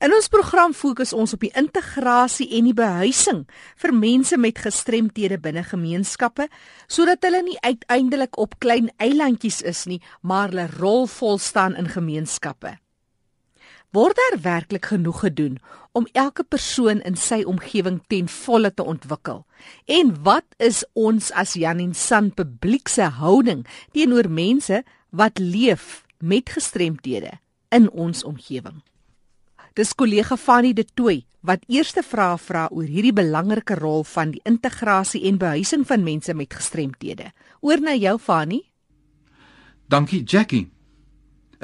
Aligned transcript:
In 0.00 0.14
ons 0.16 0.30
program 0.32 0.72
fokus 0.72 1.10
ons 1.12 1.34
op 1.36 1.42
die 1.44 1.50
integrasie 1.60 2.46
en 2.56 2.70
die 2.70 2.76
behuising 2.76 3.42
vir 3.82 3.92
mense 3.92 4.38
met 4.40 4.62
gestremthede 4.64 5.36
binne 5.44 5.60
gemeenskappe 5.60 6.46
sodat 6.88 7.26
hulle 7.28 7.42
nie 7.44 7.58
uiteindelik 7.60 8.38
op 8.40 8.56
klein 8.64 8.88
eilandjies 8.96 9.60
is 9.60 9.84
nie, 9.84 10.00
maar 10.24 10.48
hulle 10.48 10.70
rolvol 10.78 11.36
staan 11.36 11.76
in 11.76 11.92
gemeenskappe. 11.92 12.78
Word 13.92 14.16
daar 14.16 14.40
werklik 14.40 14.88
genoeg 14.88 15.20
gedoen 15.26 15.60
om 15.92 16.08
elke 16.16 16.48
persoon 16.48 17.04
in 17.04 17.20
sy 17.20 17.42
omgewing 17.44 18.00
ten 18.08 18.32
volle 18.32 18.72
te 18.72 18.86
ontwikkel? 18.86 19.44
En 19.84 20.16
wat 20.24 20.48
is 20.56 20.80
ons 20.96 21.28
as 21.36 21.58
Jan 21.60 21.82
en 21.84 21.92
San 21.92 22.32
publiek 22.32 22.88
se 22.88 23.04
houding 23.20 23.66
teenoor 23.92 24.32
mense 24.32 24.80
wat 25.12 25.36
leef 25.36 26.06
met 26.24 26.56
gestremthede 26.56 27.36
in 27.68 27.90
ons 27.92 28.24
omgewing? 28.24 28.80
Dis 29.80 29.94
kollega 29.96 30.36
Fanny 30.36 30.74
de 30.76 30.84
Tooi 30.84 31.22
wat 31.48 31.62
eerste 31.72 32.02
vrae 32.04 32.36
vra 32.36 32.66
oor 32.68 32.84
hierdie 32.84 33.14
belangrike 33.16 33.78
rol 33.78 34.02
van 34.04 34.34
die 34.34 34.42
integrasie 34.44 35.22
en 35.30 35.38
behuising 35.40 35.86
van 35.88 36.02
mense 36.04 36.34
met 36.36 36.52
gestremthede. 36.52 37.30
Oor 37.64 37.80
na 37.80 37.94
jou 37.96 38.18
Fanny. 38.20 38.58
Dankie 39.88 40.20
Jackie. 40.20 40.66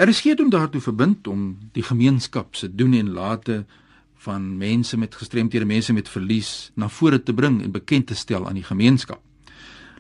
Er 0.01 0.09
is 0.09 0.23
geen 0.25 0.39
doen 0.41 0.49
daartoe 0.49 0.81
verbind 0.81 1.29
om 1.29 1.59
die 1.77 1.85
gemeenskap 1.85 2.57
se 2.57 2.71
doen 2.73 2.95
en 2.97 3.13
late 3.13 3.67
van 4.25 4.49
mense 4.57 4.97
met 4.97 5.15
gestremthede, 5.15 5.69
mense 5.69 5.93
met 5.93 6.09
verlies 6.09 6.71
na 6.75 6.89
vore 6.89 7.21
te 7.23 7.35
bring 7.35 7.61
en 7.63 7.77
bekend 7.77 8.07
te 8.07 8.17
stel 8.17 8.49
aan 8.49 8.57
die 8.57 8.65
gemeenskap. 8.65 9.21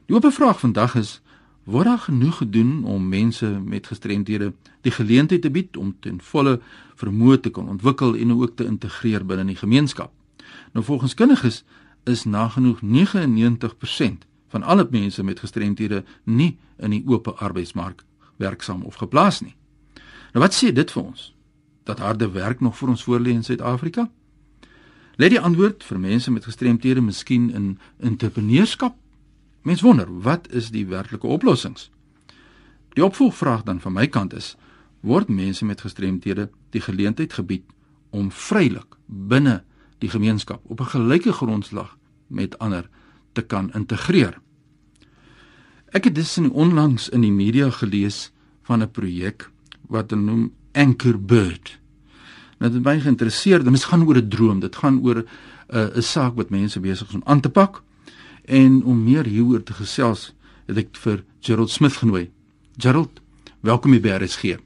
Die 0.07 0.17
oop 0.17 0.33
vraag 0.33 0.65
vandag 0.65 0.97
is 0.97 1.19
word 1.67 1.85
daar 1.85 1.99
genoeg 1.99 2.37
gedoen 2.37 2.85
om 2.85 3.09
mense 3.09 3.49
met 3.65 3.87
gestremthede 3.87 4.53
die 4.81 4.93
geleentheid 4.95 5.43
te 5.43 5.51
bied 5.51 5.77
om 5.77 5.97
ten 6.01 6.21
volle 6.23 6.61
vermoë 6.95 7.41
te 7.43 7.51
kan 7.51 7.69
ontwikkel 7.69 8.15
en 8.15 8.33
ook 8.33 8.55
te 8.57 8.65
integreer 8.65 9.27
binne 9.27 9.45
die 9.51 9.59
gemeenskap. 9.59 10.13
Nou 10.73 10.85
volgens 10.85 11.15
kundiges 11.15 11.65
is 12.05 12.25
nagenoeg 12.25 12.81
99% 12.83 14.27
van 14.49 14.63
alle 14.63 14.87
mense 14.91 15.23
met 15.23 15.41
gestremthede 15.43 16.05
nie 16.25 16.57
in 16.79 16.91
die 16.91 17.03
oop 17.07 17.29
arbeidsmark 17.29 18.05
werksaam 18.37 18.83
of 18.83 18.95
geplaas 18.95 19.41
nie. 19.41 19.57
Nou 20.33 20.45
wat 20.45 20.55
sê 20.55 20.71
dit 20.73 20.91
vir 20.91 21.03
ons? 21.03 21.33
Dat 21.83 21.99
harde 21.99 22.31
werk 22.31 22.61
nog 22.61 22.77
vir 22.79 22.89
ons 22.95 23.03
voorlê 23.03 23.35
in 23.35 23.43
Suid-Afrika? 23.43 24.07
Lê 25.17 25.29
die 25.33 25.41
antwoord 25.41 25.83
vir 25.85 25.99
mense 25.99 26.31
met 26.31 26.45
gestremthede 26.45 27.01
miskien 27.01 27.51
in 27.51 27.79
entrepreneurskap 27.99 28.95
Mens 29.67 29.81
wonder, 29.81 30.07
wat 30.23 30.47
is 30.55 30.71
die 30.71 30.85
werklike 30.87 31.27
oplossings? 31.27 31.89
Die 32.95 33.03
opvolgvraag 33.05 33.65
dan 33.67 33.81
van 33.83 33.97
my 33.97 34.05
kant 34.07 34.35
is: 34.35 34.55
word 35.03 35.27
mense 35.29 35.65
met 35.67 35.81
gestremthede 35.83 36.45
die 36.71 36.81
geleentheid 36.81 37.33
gebied 37.35 37.65
om 38.15 38.31
vrylik 38.31 38.95
binne 39.07 39.65
die 39.99 40.11
gemeenskap 40.11 40.63
op 40.71 40.81
'n 40.81 40.93
gelyke 40.95 41.33
grondslag 41.33 41.97
met 42.27 42.59
ander 42.59 42.89
te 43.33 43.43
kan 43.43 43.73
integreer? 43.75 44.39
Ek 45.91 46.05
het 46.05 46.15
dus 46.15 46.37
in 46.39 46.51
onlangs 46.51 47.09
in 47.09 47.21
die 47.21 47.33
media 47.33 47.71
gelees 47.71 48.31
van 48.63 48.83
'n 48.83 48.91
projek 48.91 49.51
wat 49.89 50.11
hulle 50.11 50.23
noem 50.23 50.53
Anchor 50.73 51.19
Bird. 51.21 51.79
Nou 52.59 52.73
dit 52.73 52.85
my 52.85 53.01
geïnteresseer, 53.01 53.65
dit 53.65 53.85
gaan 53.85 54.07
oor 54.07 54.17
'n 54.17 54.29
droom, 54.29 54.61
dit 54.61 54.77
gaan 54.77 55.01
oor 55.03 55.17
'n 55.17 55.27
uh, 55.75 55.97
'n 55.97 56.03
saak 56.03 56.37
wat 56.37 56.51
mense 56.51 56.81
besig 56.81 57.09
is 57.09 57.15
om 57.15 57.23
aan 57.25 57.41
te 57.41 57.51
pak 57.51 57.83
En 58.47 58.85
om 58.85 59.03
meer 59.03 59.27
hieroor 59.27 59.63
te 59.63 59.75
gesels, 59.75 60.29
het 60.71 60.79
ek 60.79 60.93
vir 61.03 61.25
Gerald 61.43 61.71
Smith 61.75 61.97
genooi. 61.99 62.29
Gerald, 62.79 63.19
welkom 63.67 63.97
by 63.99 64.13
RSG. 64.21 64.61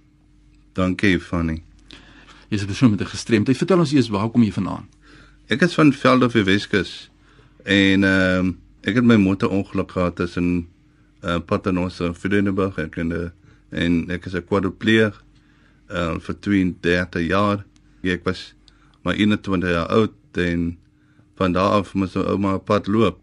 Dankie, 0.77 1.17
Fanny. 1.21 1.63
Jy 2.51 2.59
is 2.59 2.67
persoon 2.69 2.91
met 2.91 3.01
'n 3.01 3.09
gestremdheid. 3.09 3.57
Vertel 3.57 3.79
ons 3.79 3.93
eers 3.93 4.09
waar 4.09 4.29
kom 4.29 4.43
jy 4.43 4.53
vandaan? 4.53 4.89
Ek 5.49 5.63
is 5.63 5.75
van 5.75 5.93
Veldhof 5.93 6.33
Weskus 6.33 7.11
en 7.65 8.05
ehm 8.05 8.39
um, 8.39 8.59
ek 8.83 8.95
het 8.95 9.05
my 9.05 9.17
motor 9.17 9.49
ongeluk 9.49 9.91
gehad 9.93 10.17
tussen 10.17 10.69
uh, 11.25 11.39
Paternoster 11.39 12.07
en 12.07 12.15
Vredenburg 12.15 12.79
ek 12.79 12.97
en, 12.97 13.11
uh, 13.11 13.29
en 13.71 14.11
ek 14.11 14.27
is 14.27 14.35
'n 14.35 14.45
quadripleeg 14.45 15.25
uh, 15.91 16.19
vir 16.19 16.37
32 16.41 17.27
jaar. 17.29 17.65
Ek 18.03 18.25
was 18.25 18.55
maar 19.03 19.15
21 19.15 19.71
jaar 19.71 19.89
oud 19.89 20.13
en 20.33 20.79
van 21.37 21.53
daar 21.53 21.81
af 21.81 21.95
moes 21.95 22.17
ek 22.17 22.29
ouma 22.29 22.55
op 22.55 22.65
pad 22.65 22.87
loop 22.87 23.21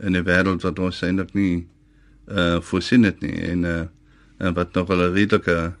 in 0.00 0.16
'n 0.16 0.24
wêreld 0.24 0.62
wat 0.62 0.78
ons 0.78 1.02
eintlik 1.02 1.34
nie 1.34 1.66
uh 2.28 2.60
voorsien 2.60 3.02
het 3.02 3.20
nie 3.20 3.36
en 3.52 3.64
uh 3.64 3.82
en 4.38 4.54
wat 4.54 4.74
nog 4.74 4.88
'n 4.88 5.12
redelike 5.12 5.72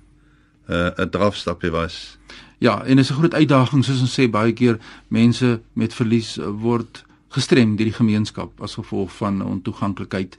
uh 0.68 0.90
'n 0.96 1.10
drafstapie 1.10 1.70
was. 1.70 2.18
Ja, 2.58 2.84
en 2.84 2.98
is 2.98 3.10
'n 3.10 3.14
groot 3.14 3.34
uitdaging 3.34 3.84
soos 3.84 4.00
ons 4.00 4.20
sê 4.20 4.30
baie 4.30 4.52
keer 4.52 4.78
mense 5.08 5.60
met 5.72 5.94
verlies 5.94 6.36
word 6.36 7.04
gestrem 7.28 7.76
deur 7.76 7.86
die 7.86 7.94
gemeenskap 7.94 8.60
as 8.60 8.74
gevolg 8.74 9.12
van 9.16 9.44
ontoeganklikheid 9.44 10.38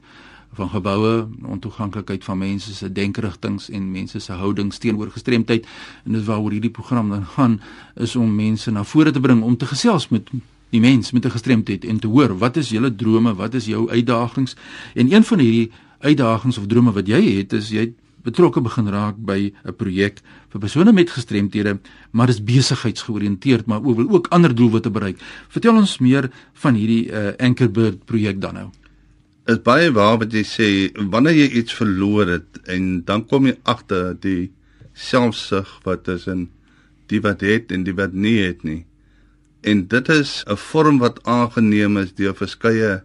van 0.52 0.68
geboue, 0.68 1.28
ontoeganklikheid 1.44 2.24
van 2.24 2.38
mense 2.38 2.74
se 2.74 2.92
denkerigtings 2.92 3.70
en 3.70 3.90
mense 3.90 4.18
se 4.18 4.32
houdings 4.32 4.78
teenoor 4.78 5.10
gestremdheid 5.10 5.66
en 6.04 6.12
dit 6.12 6.24
waaroor 6.24 6.50
hierdie 6.50 6.70
program 6.70 7.08
dan 7.08 7.26
gaan 7.26 7.60
is 7.94 8.16
om 8.16 8.34
mense 8.34 8.70
na 8.70 8.84
vore 8.84 9.10
te 9.10 9.20
bring 9.20 9.42
om 9.42 9.56
te 9.56 9.66
gesels 9.66 10.08
met 10.08 10.28
die 10.72 10.80
mens 10.80 11.12
met 11.12 11.24
'n 11.24 11.36
gestremdheid 11.36 11.84
en 11.84 11.98
te 12.00 12.08
hoor 12.08 12.38
wat 12.38 12.56
is 12.56 12.70
julle 12.70 12.94
drome, 12.94 13.34
wat 13.34 13.54
is 13.54 13.66
jou 13.66 13.90
uitdagings? 13.90 14.56
En 14.94 15.12
een 15.12 15.24
van 15.24 15.38
hierdie 15.38 15.70
uitdagings 15.98 16.58
of 16.58 16.66
drome 16.66 16.92
wat 16.92 17.06
jy 17.06 17.36
het 17.38 17.52
is 17.52 17.70
jy 17.70 17.92
betrokke 18.22 18.60
begin 18.60 18.88
raak 18.88 19.16
by 19.18 19.52
'n 19.64 19.74
projek 19.76 20.20
vir 20.48 20.60
persone 20.60 20.92
met 20.92 21.10
gestremthede, 21.10 21.78
maar 22.10 22.26
dis 22.26 22.44
besigheidsgeoriënteerd, 22.44 23.66
maar 23.66 23.82
ook 23.84 23.96
wil 23.96 24.10
ook 24.10 24.26
ander 24.30 24.54
doelwitte 24.54 24.90
bereik. 24.90 25.18
Vertel 25.48 25.76
ons 25.76 25.98
meer 25.98 26.30
van 26.52 26.74
hierdie 26.74 27.10
uh, 27.10 27.32
Anchorbird 27.38 28.04
projek 28.04 28.40
dan 28.40 28.54
nou. 28.54 28.70
Is 29.46 29.62
baie 29.62 29.92
waar 29.92 30.18
wat 30.18 30.32
jy 30.32 30.44
sê, 30.44 30.68
wanneer 31.10 31.34
jy 31.34 31.48
iets 31.48 31.74
verloor 31.74 32.26
het 32.26 32.60
en 32.66 33.04
dan 33.04 33.26
kom 33.26 33.46
jy 33.46 33.56
agter 33.62 34.16
die 34.20 34.50
selfsug 34.92 35.80
wat 35.84 36.08
is 36.08 36.26
in 36.26 36.48
die 37.06 37.20
wat 37.20 37.40
het 37.40 37.72
en 37.72 37.84
die 37.84 37.94
wat 37.94 38.12
nie 38.12 38.38
het 38.38 38.62
nie 38.62 38.84
en 39.62 39.86
dit 39.88 40.08
is 40.08 40.44
'n 40.46 40.56
vorm 40.56 40.98
wat 40.98 41.22
aangeneem 41.24 41.96
is 41.96 42.14
deur 42.14 42.34
verskeie 42.34 43.02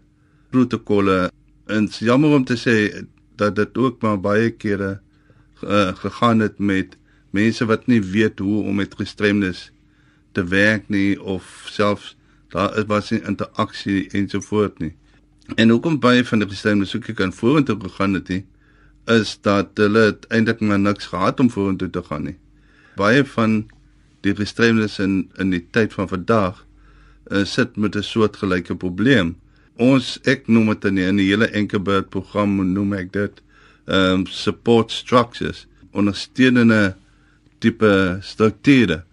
protokolle 0.50 1.32
en 1.66 1.88
jammer 2.00 2.30
om 2.30 2.46
te 2.46 2.58
sê 2.58 3.06
dat 3.36 3.56
dit 3.56 3.78
ook 3.78 4.02
maar 4.02 4.20
baie 4.20 4.50
kere 4.50 5.00
uh, 5.64 5.96
gegaan 5.96 6.40
het 6.40 6.60
met 6.60 6.98
mense 7.30 7.66
wat 7.66 7.88
nie 7.88 8.02
weet 8.02 8.40
hoe 8.40 8.64
om 8.64 8.76
met 8.76 8.96
gestremdes 8.96 9.72
te 10.32 10.44
werk 10.44 10.90
nie 10.90 11.22
of 11.22 11.68
selfs 11.70 12.16
daar 12.50 12.78
is 12.78 12.88
was 12.88 13.12
nie 13.12 13.22
interaksie 13.22 14.10
ensovoort 14.16 14.80
nie. 14.80 14.94
En 15.56 15.70
hoekom 15.70 16.00
baie 16.00 16.26
van 16.26 16.40
die 16.40 16.50
gestremdes 16.50 16.94
soek 16.96 17.10
ek 17.14 17.22
aan 17.22 17.34
vorentoe 17.34 17.78
gegaan 17.82 18.14
het 18.14 18.30
nie 18.30 18.46
is 19.08 19.38
dat 19.42 19.80
hulle 19.80 20.18
eintlik 20.28 20.60
maar 20.60 20.80
niks 20.80 21.08
gehad 21.12 21.40
om 21.40 21.50
vorentoe 21.50 21.90
te 21.90 22.04
gaan 22.04 22.24
nie. 22.28 22.38
Baie 23.00 23.24
van 23.26 23.68
die 24.22 24.36
gestremdes 24.36 25.00
in 25.00 25.30
in 25.38 25.52
die 25.54 25.64
tyd 25.72 25.94
van 25.94 26.10
vandag 26.10 26.64
uh, 27.32 27.44
sit 27.44 27.76
met 27.78 27.96
'n 27.96 28.04
soortgelyke 28.04 28.76
probleem. 28.76 29.36
Ons 29.76 30.20
ek 30.24 30.48
noem 30.48 30.74
dit 30.74 30.86
in 30.86 30.96
die, 30.96 31.06
in 31.06 31.18
die 31.18 31.30
hele 31.30 31.48
Enkelbird 31.48 32.10
program 32.10 32.74
noem 32.74 32.94
ek 32.94 33.12
dit 33.14 33.42
um 33.86 34.26
support 34.26 34.92
structures 34.92 35.68
ondersteunende 35.92 36.96
tipe 37.60 38.20
strukture. 38.22 39.04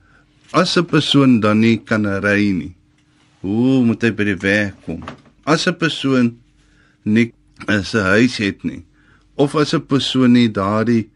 As 0.53 0.77
'n 0.77 0.85
persoon 0.85 1.41
dan 1.41 1.61
nie 1.61 1.79
kan 1.79 2.07
ry 2.07 2.51
nie, 2.51 2.75
hoe 3.41 3.85
moet 3.85 4.03
hy 4.03 4.11
by 4.11 4.25
die 4.25 4.41
werk 4.41 4.75
kom? 4.85 5.05
As 5.45 5.67
'n 5.67 5.77
persoon 5.77 6.39
nie 7.03 7.33
'n 7.69 7.83
huis 7.83 8.37
het 8.37 8.65
nie 8.65 8.85
of 9.35 9.55
as 9.55 9.75
'n 9.75 9.87
persoon 9.87 10.33
nie 10.33 10.49
daardie 10.49 11.11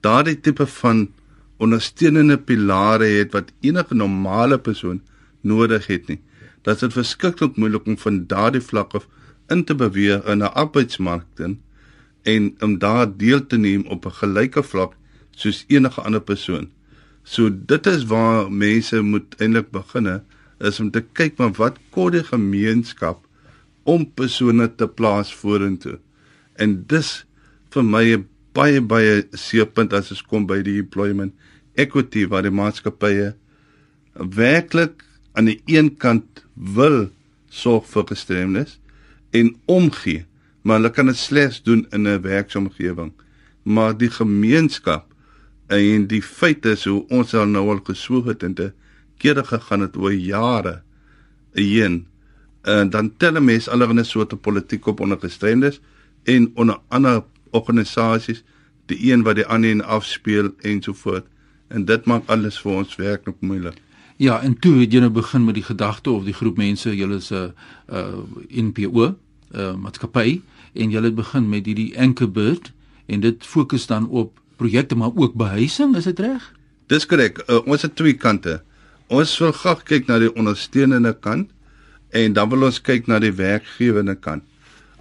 daardie 0.00 0.40
tipe 0.40 0.66
van 0.66 1.08
ondersteunende 1.56 2.38
pilare 2.38 3.04
het 3.04 3.32
wat 3.32 3.52
enige 3.60 3.94
normale 3.94 4.58
persoon 4.58 5.02
nodig 5.40 5.86
het 5.86 6.08
nie. 6.08 6.20
Dit 6.62 6.84
verskriklik 6.92 7.56
moeilik 7.56 7.86
om 7.86 7.98
van 7.98 8.26
daardie 8.26 8.62
vlak 8.64 8.94
af 8.94 9.06
in 9.52 9.64
te 9.64 9.74
beweeg 9.74 10.24
in 10.24 10.42
'n 10.42 10.54
arbeidsmark 10.54 11.26
en 12.22 12.54
om 12.60 12.78
daar 12.78 13.16
deel 13.16 13.46
te 13.46 13.56
neem 13.56 13.86
op 13.86 14.06
'n 14.06 14.18
gelyke 14.20 14.62
vlak 14.62 14.92
soos 15.30 15.64
enige 15.68 16.00
ander 16.00 16.20
persoon. 16.20 16.70
So 17.22 17.50
dit 17.66 17.86
is 17.86 18.04
waar 18.04 18.52
mense 18.52 19.00
moet 19.00 19.34
eintlik 19.38 19.70
begin 19.70 20.22
is 20.58 20.80
om 20.80 20.90
te 20.90 21.00
kyk 21.00 21.38
maar 21.38 21.52
wat 21.52 21.78
kort 21.90 22.12
die 22.12 22.24
gemeenskap 22.24 23.26
om 23.82 24.12
persone 24.14 24.74
te 24.74 24.88
plaas 24.88 25.34
vorentoe. 25.34 25.98
En 26.56 26.84
dis 26.86 27.24
vir 27.70 27.84
my 27.84 28.04
'n 28.14 28.28
baie 28.54 28.80
baie 28.80 29.24
seerpunt 29.32 29.92
as 29.92 30.08
dit 30.08 30.22
kom 30.30 30.46
by 30.46 30.60
die 30.62 30.78
employment 30.78 31.34
equity 31.74 32.26
waar 32.30 32.46
die 32.46 32.54
maatskappye 32.54 33.32
werklik 34.14 35.02
aan 35.34 35.50
die 35.50 35.60
een 35.66 35.90
kant 35.98 36.44
wil 36.54 37.08
sorg 37.50 37.86
vir 37.90 38.06
gestremdes 38.10 38.78
en 39.34 39.50
omgee, 39.66 40.24
maar 40.62 40.78
hulle 40.78 40.92
kan 40.94 41.10
dit 41.10 41.18
slegs 41.18 41.62
doen 41.66 41.86
in 41.90 42.06
'n 42.06 42.22
werksomgewing. 42.22 43.12
Maar 43.64 43.98
die 43.98 44.10
gemeenskap 44.10 45.12
en 45.66 46.06
die 46.06 46.22
feit 46.22 46.66
is 46.66 46.84
hoe 46.84 47.04
ons 47.08 47.34
al 47.34 47.46
nou 47.46 47.68
al 47.70 47.80
geswoeg 47.84 48.24
het 48.24 48.42
en 48.42 48.54
te 48.54 48.72
kere 49.18 49.44
gegaan 49.44 49.80
het 49.80 49.96
oor 49.96 50.12
jare 50.12 50.82
heen. 51.52 52.06
En 52.62 52.90
dan 52.90 53.16
tel 53.16 53.36
'n 53.36 53.44
mens 53.44 53.68
allerlei 53.68 54.04
soorte 54.04 54.36
politiek 54.36 54.86
op 54.86 55.00
onder 55.00 55.18
gestremdes 55.18 55.80
en 56.24 56.50
onder 56.54 56.78
ander 56.88 57.24
organisasies, 57.54 58.42
die 58.90 58.98
een 59.10 59.24
wat 59.24 59.38
die 59.40 59.46
ander 59.46 59.82
afspeel 59.82 60.52
en 60.60 60.82
so 60.82 60.92
voort. 60.92 61.26
En 61.68 61.86
dit 61.88 62.04
maak 62.10 62.28
alles 62.28 62.58
vir 62.60 62.72
ons 62.82 62.96
werklik 63.00 63.40
moeilik. 63.40 63.78
Ja, 64.16 64.38
en 64.42 64.58
toe 64.58 64.76
het 64.78 64.92
jy 64.94 65.00
nou 65.02 65.10
begin 65.10 65.44
met 65.44 65.56
die 65.58 65.66
gedagte 65.66 66.10
of 66.10 66.26
die 66.26 66.36
groep 66.36 66.58
mense, 66.60 66.92
julle 66.96 67.18
is 67.18 67.30
'n 67.32 67.50
uh, 67.90 67.98
uh 67.98 68.22
NPO, 68.50 69.14
uh, 69.54 69.74
maatskappy 69.74 70.40
en 70.72 70.90
julle 70.90 71.10
het 71.10 71.14
begin 71.14 71.48
met 71.48 71.66
hierdie 71.66 71.98
Anchorbird 71.98 72.72
en 73.06 73.20
dit 73.20 73.46
fokus 73.46 73.86
dan 73.86 74.08
op 74.08 74.40
projekte 74.56 74.94
maar 74.94 75.10
ook 75.14 75.34
behuising, 75.34 75.96
is 75.96 76.04
dit 76.04 76.18
reg? 76.18 76.52
Dis 76.86 77.06
korrek. 77.06 77.42
Uh, 77.48 77.66
ons 77.66 77.82
het 77.82 77.96
twee 77.96 78.14
kante. 78.14 78.62
Ons 79.06 79.38
wil 79.38 79.52
graag 79.52 79.82
kyk 79.82 80.06
na 80.06 80.18
die 80.18 80.32
ondersteunende 80.34 81.16
kant 81.20 81.50
en 82.10 82.32
dan 82.32 82.48
wil 82.48 82.68
ons 82.68 82.80
kyk 82.80 83.06
na 83.06 83.18
die 83.18 83.32
werkgewende 83.32 84.14
kant. 84.14 84.42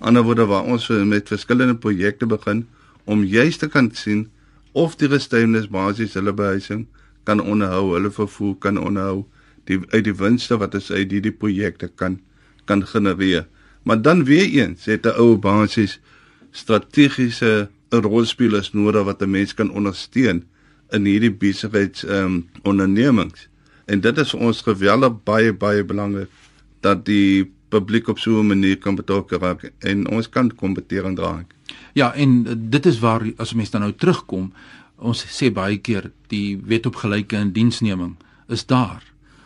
Ander 0.04 0.26
woorde 0.28 0.46
waar 0.46 0.68
ons 0.68 0.90
met 1.08 1.30
verskillende 1.32 1.76
projekte 1.80 2.28
begin 2.28 2.66
om 3.08 3.24
juist 3.24 3.60
te 3.64 3.70
kan 3.72 3.88
sien 3.96 4.26
of 4.74 4.98
die 5.00 5.08
gestuienis 5.08 5.70
basies 5.72 6.18
hulle 6.20 6.34
behuising 6.36 6.88
kan 7.24 7.40
onderhou, 7.40 7.94
hulle 7.96 8.12
vervoer 8.12 8.58
kan 8.60 8.80
onderhou, 8.80 9.24
die 9.70 9.80
uit 9.94 10.04
die 10.04 10.16
winste 10.20 10.58
wat 10.60 10.76
ons 10.76 10.92
uit 10.92 11.12
hierdie 11.12 11.32
projekte 11.32 11.88
kan 11.88 12.20
kan 12.68 12.84
genereer. 12.88 13.46
Maar 13.84 14.02
dan 14.02 14.24
weer 14.28 14.48
eens 14.48 14.86
het 14.86 15.06
'n 15.06 15.16
ou 15.20 15.38
basies 15.38 16.00
strategiese 16.52 17.70
rolspelers 17.90 18.74
nodig 18.74 19.04
wat 19.04 19.22
'n 19.22 19.32
mens 19.32 19.54
kan 19.54 19.72
ondersteun 19.72 20.44
in 20.92 21.06
hierdie 21.06 21.32
besigheids 21.32 22.04
ehm 22.06 22.26
um, 22.26 22.50
ondernemings. 22.64 23.48
En 23.86 24.00
dit 24.00 24.18
is 24.18 24.30
vir 24.30 24.40
ons 24.40 24.62
geweldig 24.62 25.24
baie 25.24 25.54
baie 25.54 25.84
belangrik 25.84 26.30
dat 26.82 27.06
die 27.06 27.52
publiek 27.74 28.08
op 28.12 28.20
so 28.20 28.40
'n 28.40 28.48
manier 28.48 28.78
kan 28.78 28.96
betrokke 28.96 29.38
raak 29.38 29.72
en 29.80 30.08
ons 30.10 30.30
kan 30.30 30.56
kompetering 30.56 31.16
dra. 31.16 31.46
Ja, 31.94 32.14
en 32.14 32.44
dit 32.70 32.86
is 32.86 33.00
waar 33.00 33.22
as 33.38 33.54
mense 33.54 33.72
dan 33.72 33.82
nou 33.82 33.94
terugkom, 33.94 34.54
ons 34.98 35.26
sê 35.26 35.52
baie 35.52 35.78
keer 35.78 36.12
die 36.28 36.58
wet 36.58 36.86
op 36.86 36.96
gelyke 36.96 37.36
indiensneming 37.36 38.16
is 38.48 38.66
daar. 38.66 39.04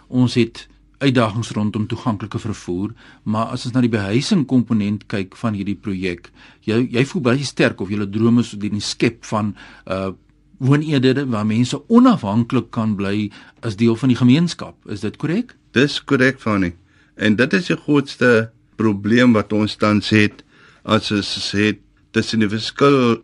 Ons 0.07 0.33
het 0.33 0.67
uitdagings 0.97 1.51
rondom 1.51 1.87
toeganklike 1.87 2.39
vervoer, 2.39 2.93
maar 3.23 3.45
as 3.53 3.65
ons 3.65 3.73
na 3.73 3.81
die 3.81 3.93
behuising 3.93 4.45
komponent 4.49 5.05
kyk 5.07 5.35
van 5.35 5.53
hierdie 5.53 5.77
projek, 5.77 6.31
jy 6.65 6.87
jy 6.91 7.05
voel 7.05 7.21
baie 7.21 7.45
sterk 7.45 7.81
of 7.81 7.89
julle 7.89 8.09
drome 8.09 8.41
is 8.41 8.55
die 8.57 8.79
skep 8.79 9.25
van 9.25 9.55
uh 9.85 10.13
woonedede 10.57 11.27
waar 11.29 11.45
mense 11.45 11.77
onafhanklik 11.93 12.71
kan 12.73 12.95
bly 12.97 13.27
as 13.61 13.75
deel 13.77 13.95
van 13.95 14.09
die 14.09 14.17
gemeenskap. 14.17 14.73
Is 14.89 15.03
dit 15.05 15.17
korrek? 15.21 15.53
Dis 15.77 15.99
korrek, 16.01 16.39
Fanny. 16.41 16.73
En 17.17 17.35
dit 17.35 17.53
is 17.53 17.69
die 17.71 17.77
grootste 17.77 18.49
probleem 18.77 19.33
wat 19.33 19.53
ons 19.53 19.75
tans 19.75 20.09
het 20.13 20.43
as 20.85 21.11
ons 21.11 21.27
sê 21.49 21.73
tussen 22.15 22.43
die 22.43 22.49
verskil 22.51 23.19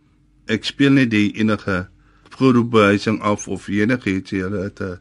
ek 0.52 0.66
speel 0.68 0.96
nie 0.98 1.08
die 1.08 1.30
enige 1.40 1.86
groepbehuising 2.34 3.22
af 3.22 3.48
of 3.48 3.70
enigiets 3.70 4.34
hulle 4.36 4.66
het 4.66 4.82
'n 4.82 5.00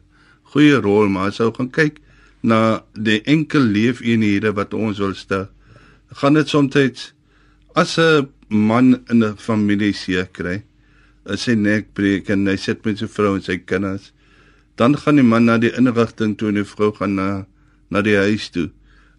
goeie 0.53 0.77
rol 0.77 1.09
maar 1.09 1.27
as 1.27 1.41
ou 1.41 1.51
gaan 1.51 1.71
kyk 1.71 1.99
na 2.43 2.83
die 2.93 3.21
enkel 3.25 3.61
leefeenhede 3.61 4.53
wat 4.53 4.73
ons 4.73 4.99
wil 4.99 5.15
stel 5.15 5.47
gaan 6.19 6.33
dit 6.33 6.47
soms 6.47 7.13
as 7.75 7.97
'n 7.97 8.27
man 8.49 9.01
in 9.09 9.23
'n 9.23 9.37
familie 9.37 9.93
seer 9.93 10.27
kry 10.31 10.63
as 11.25 11.45
hy 11.45 11.55
nek 11.55 11.93
breek 11.93 12.29
en 12.29 12.47
hy 12.47 12.55
sit 12.55 12.85
met 12.85 12.97
sy 12.97 13.07
vrou 13.07 13.35
en 13.35 13.41
sy 13.41 13.57
kinders 13.57 14.13
dan 14.77 14.95
gaan 14.95 15.15
die 15.15 15.23
man 15.23 15.45
na 15.45 15.57
die 15.57 15.73
inrigting 15.77 16.37
toe 16.37 16.49
en 16.49 16.55
die 16.55 16.71
vrou 16.73 16.91
gaan 16.91 17.15
na 17.15 17.45
na 17.89 18.01
die 18.01 18.17
huis 18.17 18.49
toe 18.49 18.69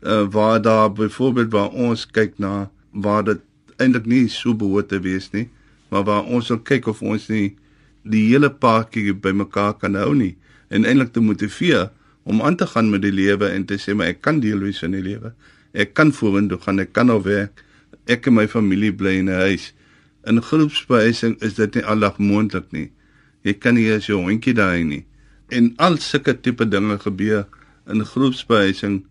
uh, 0.04 0.24
waar 0.30 0.62
daar 0.62 0.92
byvoorbeeld 0.92 1.52
waar 1.52 1.70
ons 1.70 2.06
kyk 2.06 2.38
na 2.38 2.70
waar 2.92 3.24
dit 3.24 3.40
eintlik 3.76 4.06
nie 4.06 4.28
so 4.28 4.54
behoort 4.54 4.88
te 4.88 5.00
wees 5.00 5.30
nie 5.32 5.48
maar 5.90 6.04
waar 6.04 6.24
ons 6.24 6.48
wil 6.52 6.62
kyk 6.62 6.86
of 6.92 7.02
ons 7.02 7.28
nie 7.28 7.56
die 8.02 8.28
hele 8.28 8.50
paartjie 8.50 9.14
bymekaar 9.14 9.74
kan 9.80 9.96
hou 9.98 10.12
nie 10.14 10.34
en 10.68 10.84
eintlik 10.84 11.12
te 11.12 11.20
motiveer 11.24 11.90
om 12.24 12.42
aan 12.42 12.56
te 12.56 12.66
gaan 12.66 12.90
met 12.90 13.02
die 13.04 13.12
lewe 13.12 13.48
en 13.52 13.64
te 13.68 13.78
sê 13.80 13.94
maar 13.94 14.12
ek 14.14 14.22
kan 14.24 14.40
deel 14.40 14.62
wees 14.64 14.82
in 14.86 14.96
die 14.96 15.04
lewe. 15.04 15.34
Ek 15.76 15.92
kan 15.98 16.12
vorentoe 16.14 16.58
gaan, 16.64 16.80
ek 16.80 16.94
kan 16.96 17.12
al 17.12 17.22
werk. 17.24 17.62
Ek 18.10 18.28
en 18.28 18.36
my 18.38 18.46
familie 18.48 18.92
bly 18.92 19.18
in 19.20 19.28
'n 19.28 19.40
huis. 19.48 19.72
In 20.26 20.40
groepsbehuising 20.40 21.36
is 21.42 21.54
dit 21.54 21.74
nie 21.74 21.84
aldag 21.84 22.18
moontlik 22.18 22.72
nie. 22.72 22.90
Jy 23.44 23.54
kan 23.54 23.74
nie 23.74 23.90
as 23.92 24.06
jou 24.06 24.20
hondjie 24.20 24.54
daai 24.54 24.84
nie. 24.84 25.04
En 25.50 25.74
al 25.76 25.98
sulke 25.98 26.40
tipe 26.40 26.64
dinge 26.64 26.98
gebeur 26.98 27.46
in 27.86 28.04
groepsbehuising 28.04 29.04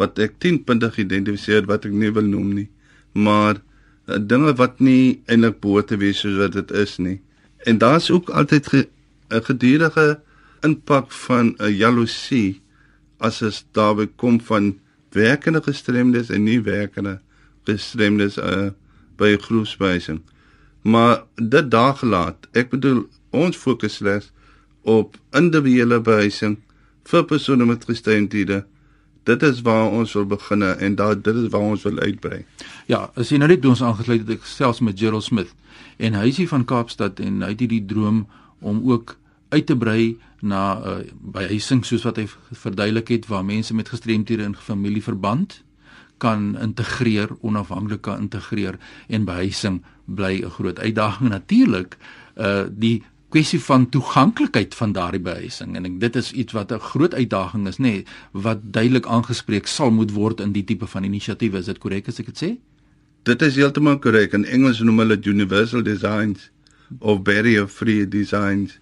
wat 0.00 0.18
ek 0.18 0.38
10 0.42 0.62
punte 0.68 0.88
geïdentifiseer 0.94 1.66
wat 1.68 1.84
ek 1.88 1.92
nie 1.92 2.12
wil 2.16 2.26
noem 2.26 2.54
nie. 2.56 2.68
Maar 3.12 3.60
uh, 3.60 4.16
dinge 4.16 4.54
wat 4.56 4.80
nie 4.80 5.20
eintlik 5.28 5.60
behoort 5.60 5.90
te 5.92 6.00
wees 6.00 6.22
soos 6.24 6.38
wat 6.40 6.56
dit 6.56 6.72
is 6.82 6.96
nie. 6.98 7.18
En 7.68 7.78
daar's 7.78 8.10
ook 8.10 8.30
altyd 8.30 8.72
'n 8.74 9.44
gedurende 9.44 10.20
impak 10.62 11.12
van 11.12 11.54
'n 11.58 11.72
jaloesie 11.72 12.60
as 13.18 13.38
dit 13.38 13.64
daarby 13.72 14.08
kom 14.16 14.40
van 14.40 14.78
werkende 15.12 15.62
gestremdes 15.62 16.30
en 16.30 16.44
nie 16.44 16.60
werkende 16.62 17.20
gestremdes 17.64 18.38
uh, 18.38 18.70
by 19.16 19.36
groepswysing. 19.36 20.20
Maar 20.82 21.22
dit 21.34 21.70
daar 21.70 21.94
gelaat. 21.94 22.48
Ek 22.52 22.70
bedoel 22.70 23.08
ons 23.30 23.56
fokus 23.56 23.94
slegs 24.00 24.30
op 24.82 25.16
individuele 25.36 26.00
behuising 26.00 26.56
vir 27.04 27.24
persone 27.24 27.66
met 27.66 27.84
gestremdhede. 27.84 28.64
Dit 29.30 29.42
is 29.46 29.62
waar 29.66 29.92
ons 29.94 30.12
wil 30.18 30.26
begin 30.26 30.62
en 30.62 30.94
daar 30.98 31.14
dit 31.14 31.36
is 31.44 31.48
waar 31.52 31.68
ons 31.74 31.86
wil 31.86 31.98
uitbrei. 32.02 32.42
Ja, 32.90 33.04
as 33.14 33.30
jy 33.30 33.38
nou 33.38 33.48
net 33.50 33.62
by 33.62 33.70
ons 33.70 33.82
aangesluit 33.86 34.24
het, 34.24 34.40
ek 34.40 34.48
selfs 34.48 34.82
met 34.82 34.98
Gerald 34.98 35.26
Smith 35.26 35.54
en 36.00 36.16
hy 36.18 36.26
is 36.32 36.40
hier 36.40 36.50
van 36.50 36.64
Kaapstad 36.66 37.20
en 37.22 37.44
hy 37.44 37.52
het 37.52 37.62
hierdie 37.62 37.84
droom 37.86 38.24
om 38.60 38.80
ook 38.90 39.16
uit 39.54 39.66
te 39.66 39.76
brei 39.76 40.16
na 40.40 40.62
uh, 40.78 40.98
behuising 41.34 41.82
soos 41.86 42.06
wat 42.08 42.18
hy 42.20 42.26
verduidelik 42.64 43.12
het 43.12 43.28
waar 43.30 43.44
mense 43.44 43.74
met 43.76 43.90
gestremthede 43.92 44.46
in 44.46 44.56
familieverband 44.56 45.60
kan 46.20 46.52
integreer, 46.60 47.30
onafhanklik 47.40 48.02
kan 48.04 48.26
integreer 48.26 48.76
en 49.08 49.24
behuising 49.28 49.80
bly 50.04 50.42
'n 50.44 50.50
groot 50.58 50.78
uitdaging 50.78 51.30
natuurlik 51.30 51.96
uh 52.36 52.64
die 52.68 53.02
kwessie 53.30 53.60
van 53.62 53.88
toeganklikheid 53.88 54.74
van 54.74 54.92
daardie 54.92 55.22
behuising 55.22 55.76
en 55.76 55.86
ek 55.86 56.00
dit 56.00 56.16
is 56.16 56.32
iets 56.32 56.52
wat 56.52 56.72
'n 56.72 56.88
groot 56.92 57.14
uitdaging 57.14 57.68
is 57.68 57.78
nê 57.78 57.82
nee, 57.82 58.04
wat 58.32 58.58
duidelik 58.62 59.06
aangespreek 59.06 59.66
sal 59.66 59.90
moet 59.90 60.12
word 60.12 60.40
in 60.40 60.52
die 60.52 60.64
tipe 60.64 60.86
van 60.86 61.04
inisiatiewe 61.04 61.58
is 61.58 61.70
dit 61.70 61.78
korrek 61.78 62.08
as 62.08 62.20
ek 62.20 62.26
dit 62.26 62.42
sê 62.42 62.50
Dit 63.28 63.42
is 63.44 63.56
heeltemal 63.60 63.98
korrek. 64.00 64.32
In 64.32 64.46
Engels 64.48 64.78
noem 64.80 65.02
hulle 65.02 65.18
universal 65.28 65.82
designs 65.84 66.46
of 66.98 67.20
barrier 67.22 67.66
free 67.68 68.06
designs. 68.08 68.78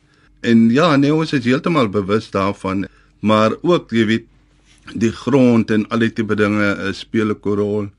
En 0.47 0.69
ja, 0.71 0.93
nee, 0.97 1.11
ons 1.11 1.33
is 1.35 1.45
heeltemal 1.45 1.91
bewus 1.91 2.31
daarvan, 2.31 2.87
maar 3.19 3.57
ook 3.67 3.91
jy 3.91 4.05
weet 4.07 4.95
die 4.95 5.11
grond 5.11 5.73
en 5.75 5.89
al 5.91 6.07
die 6.07 6.13
tipe 6.15 6.37
dinge 6.39 6.69
uh, 6.71 6.93
speel 6.95 7.35
'n 7.35 7.57
rol 7.59 7.91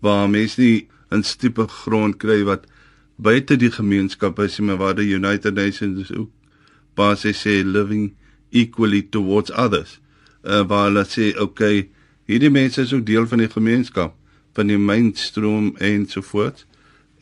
waar 0.00 0.30
mense 0.30 0.60
nie 0.60 0.86
'n 1.10 1.22
tipe 1.22 1.66
grond 1.66 2.16
kry 2.16 2.44
wat 2.44 2.70
buite 3.18 3.56
die 3.58 3.70
gemeenskap 3.74 4.38
is, 4.38 4.58
maar 4.62 4.78
waar 4.78 4.94
die 4.94 5.10
United 5.14 5.54
Nations 5.54 6.12
ook 6.14 6.30
basies 6.98 7.42
sê 7.42 7.60
living 7.64 8.12
equally 8.50 9.02
towards 9.02 9.50
others. 9.50 9.98
Uh, 10.44 10.62
waar 10.66 10.88
hulle 10.88 11.04
sê, 11.06 11.32
okay, 11.38 11.88
hierdie 12.30 12.50
mense 12.50 12.82
is 12.82 12.94
ook 12.94 13.06
deel 13.06 13.26
van 13.26 13.42
die 13.42 13.50
gemeenskap 13.50 14.14
van 14.58 14.70
die 14.70 14.78
mainstream 14.78 15.74
en 15.78 16.06
so 16.10 16.22
voort. 16.22 16.64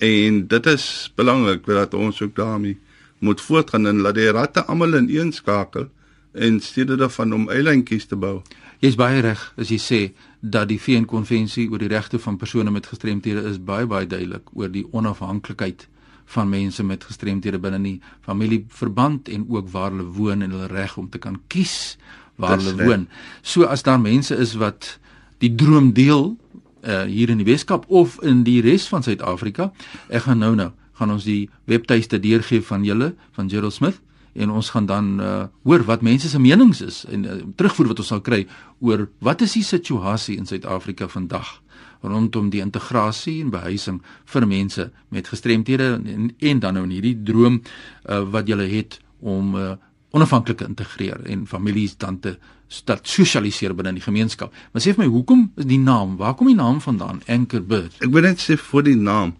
En 0.00 0.46
dit 0.48 0.66
is 0.72 0.86
belangrik 1.16 1.66
dat 1.68 1.94
ons 1.94 2.20
ook 2.22 2.36
daarmee 2.36 2.78
moet 3.18 3.40
voortgaan 3.40 3.86
en 3.86 4.00
laat 4.04 4.16
die 4.16 4.30
ratte 4.32 4.64
almal 4.68 4.96
in 5.00 5.08
een 5.12 5.32
skakel 5.32 5.88
en 6.32 6.60
steede 6.60 6.96
daarvan 7.00 7.32
om 7.32 7.48
eilandjies 7.50 8.08
te 8.08 8.16
bou. 8.16 8.42
Jy's 8.84 8.96
baie 8.98 9.20
reg 9.24 9.40
as 9.56 9.70
jy 9.72 9.78
sê 9.80 10.00
dat 10.40 10.68
die 10.68 10.78
VN 10.80 11.06
konvensie 11.08 11.66
oor 11.70 11.80
die 11.80 11.90
regte 11.90 12.18
van 12.22 12.36
persone 12.36 12.70
met 12.70 12.86
gestremthede 12.86 13.46
is 13.48 13.58
baie 13.58 13.86
baie 13.88 14.06
duidelik 14.06 14.52
oor 14.52 14.68
die 14.72 14.84
onafhanklikheid 14.92 15.86
van 16.26 16.48
mense 16.50 16.84
met 16.84 17.04
gestremthede 17.06 17.58
binne 17.62 17.80
die 17.82 17.98
familieverband 18.26 19.28
en 19.32 19.46
ook 19.48 19.68
waar 19.72 19.90
hulle 19.94 20.08
woon 20.18 20.42
en 20.42 20.50
hulle 20.50 20.70
reg 20.72 20.96
om 20.96 21.08
te 21.08 21.18
kan 21.22 21.38
kies 21.48 21.96
waar 22.36 22.58
Dis 22.58 22.66
hulle 22.66 22.84
woon. 22.84 23.06
So 23.42 23.64
as 23.64 23.82
daar 23.86 24.00
mense 24.00 24.36
is 24.36 24.56
wat 24.60 24.98
die 25.38 25.54
droom 25.54 25.92
deel 25.96 26.34
uh, 26.82 27.04
hier 27.08 27.30
in 27.30 27.40
die 27.40 27.48
Weskaap 27.48 27.86
of 27.88 28.18
in 28.22 28.42
die 28.44 28.60
res 28.64 28.88
van 28.92 29.02
Suid-Afrika, 29.06 29.70
ek 30.08 30.26
gaan 30.26 30.42
nou 30.42 30.54
nou 30.58 30.72
gaan 30.96 31.12
ons 31.12 31.26
die 31.28 31.48
webtuiste 31.68 32.18
deurgee 32.20 32.64
van 32.64 32.84
julle 32.84 33.12
van 33.36 33.50
Gerald 33.52 33.76
Smith 33.76 34.00
en 34.36 34.50
ons 34.50 34.70
gaan 34.70 34.86
dan 34.86 35.20
uh, 35.20 35.44
hoor 35.64 35.84
wat 35.88 36.02
mense 36.02 36.28
se 36.28 36.38
menings 36.38 36.80
is 36.84 37.04
en 37.10 37.24
uh, 37.24 37.38
terugvoer 37.56 37.92
wat 37.92 38.02
ons 38.04 38.12
sal 38.14 38.20
kry 38.20 38.46
oor 38.80 39.08
wat 39.24 39.42
is 39.46 39.56
die 39.58 39.64
situasie 39.64 40.36
in 40.36 40.46
Suid-Afrika 40.46 41.08
vandag 41.08 41.56
rondom 42.02 42.50
die 42.52 42.60
integrasie 42.60 43.40
en 43.42 43.50
behuising 43.54 44.02
vir 44.32 44.46
mense 44.46 44.90
met 45.14 45.28
gestremthede 45.28 45.94
en, 45.96 46.30
en 46.38 46.62
dan 46.62 46.76
nou 46.76 46.84
in 46.86 46.94
hierdie 46.98 47.16
droom 47.26 47.60
uh, 47.60 48.22
wat 48.30 48.48
julle 48.48 48.68
het 48.70 49.00
om 49.20 49.54
uh, 49.56 49.74
onafhanklike 50.16 50.64
integreer 50.68 51.24
en 51.26 51.46
families 51.46 51.96
dan 51.96 52.20
te 52.20 52.36
start 52.72 53.06
sosialiseer 53.08 53.74
binne 53.78 53.94
die 53.94 54.04
gemeenskap. 54.04 54.54
Maar 54.72 54.82
sê 54.82 54.94
vir 54.94 55.04
my, 55.04 55.10
hoekom 55.12 55.44
is 55.60 55.68
die 55.70 55.80
naam? 55.82 56.16
Waar 56.20 56.34
kom 56.38 56.50
die 56.50 56.58
naam 56.58 56.80
vandaan? 56.82 57.20
Anchor 57.30 57.62
Bird. 57.62 57.94
Ek 58.02 58.10
wil 58.14 58.26
net 58.26 58.42
sê 58.42 58.56
vir 58.58 58.86
die 58.88 58.98
naam. 58.98 59.36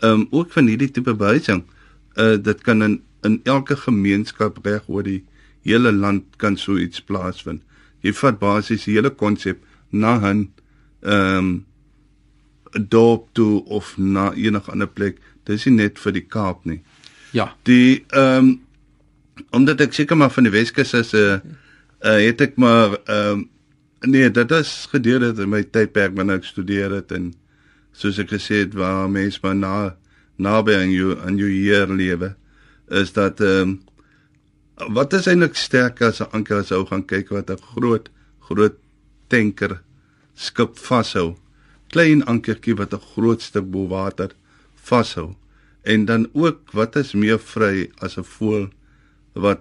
Ehm 0.00 0.22
um, 0.22 0.26
ook 0.32 0.52
van 0.54 0.70
hierdie 0.70 0.88
tipe 0.88 1.14
behuising, 1.14 1.64
uh 2.16 2.36
dit 2.40 2.62
kan 2.64 2.82
in 2.86 3.00
in 3.22 3.40
elke 3.44 3.76
gemeenskap 3.76 4.58
reg 4.64 4.88
oor 4.88 5.02
die 5.02 5.24
hele 5.62 5.92
land 5.92 6.36
kan 6.36 6.56
so 6.56 6.78
iets 6.78 7.02
plaasvind. 7.04 7.62
Jy 8.00 8.14
vat 8.16 8.38
basies 8.40 8.86
die 8.88 8.96
hele 8.96 9.10
konsep 9.10 9.60
na 9.90 10.16
'n 10.20 10.48
ehm 11.02 11.38
um, 11.38 11.66
dorp 12.88 13.28
toe 13.32 13.64
of 13.64 13.98
na 13.98 14.32
enige 14.32 14.70
ander 14.70 14.86
plek. 14.86 15.18
Dis 15.44 15.64
nie 15.66 15.74
net 15.74 15.98
vir 15.98 16.12
die 16.12 16.26
Kaap 16.26 16.64
nie. 16.64 16.80
Ja. 17.32 17.54
Die 17.62 18.04
ehm 18.08 18.36
um, 18.36 18.60
omdat 19.50 19.80
ek 19.80 19.92
seker 19.92 20.16
maar 20.16 20.30
van 20.30 20.44
die 20.44 20.52
Weskus 20.52 20.94
is 20.94 21.12
'n 21.12 21.16
uh, 21.16 21.40
uh, 22.04 22.20
het 22.26 22.40
ek 22.40 22.56
maar 22.56 22.98
ehm 23.04 23.32
um, 23.32 23.48
nee, 24.00 24.30
dit 24.30 24.50
is 24.50 24.88
gedurende 24.90 25.46
my 25.46 25.62
tydperk 25.62 26.16
wanneer 26.16 26.36
ek 26.36 26.44
studeer 26.44 26.90
het 26.90 27.12
en 27.12 27.32
soos 27.92 28.18
ek 28.18 28.30
gesê 28.32 28.64
het 28.64 28.74
waar 28.74 29.10
mense 29.10 29.38
maar 29.42 29.54
na 29.54 29.96
naby 30.36 30.74
aan 30.74 30.90
jou 30.90 31.16
aan 31.20 31.36
jou 31.36 31.48
hier 31.48 31.86
lewe 31.86 32.34
is 32.90 33.12
dat 33.12 33.40
ehm 33.40 33.68
um, 33.68 33.80
wat 34.96 35.12
is 35.12 35.26
eintlik 35.28 35.56
sterker 35.56 36.08
as 36.08 36.20
'n 36.20 36.32
anker 36.32 36.58
as 36.58 36.72
ou 36.72 36.84
gaan 36.86 37.04
kyk 37.04 37.28
wat 37.28 37.50
'n 37.50 37.62
groot 37.74 38.10
groot 38.40 38.76
tanker 39.28 39.80
skip 40.34 40.78
vashou? 40.78 41.36
Klein 41.88 42.24
ankertjie 42.24 42.76
wat 42.76 42.94
'n 42.94 43.06
groot 43.14 43.42
stuk 43.42 43.70
bo 43.70 43.86
water 43.88 44.30
vashou. 44.74 45.34
En 45.82 46.04
dan 46.04 46.28
ook 46.32 46.72
wat 46.72 46.96
is 46.96 47.12
meer 47.12 47.38
vry 47.38 47.90
as 47.98 48.16
'n 48.16 48.24
voël 48.24 48.70
wat 49.32 49.60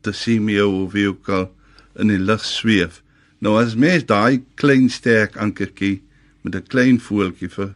te 0.00 0.12
sien 0.12 0.44
mee 0.44 0.66
of 0.66 0.92
wie 0.92 1.08
ook 1.08 1.28
al 1.28 1.52
in 1.94 2.08
die 2.08 2.18
lug 2.18 2.44
sweef? 2.44 3.02
Nou 3.38 3.62
as 3.62 3.74
mens 3.74 4.04
daai 4.04 4.44
klein 4.54 4.90
sterk 4.90 5.36
ankertjie 5.36 6.02
met 6.42 6.54
'n 6.54 6.66
klein 6.68 7.00
voeltjie 7.00 7.48
vir 7.48 7.74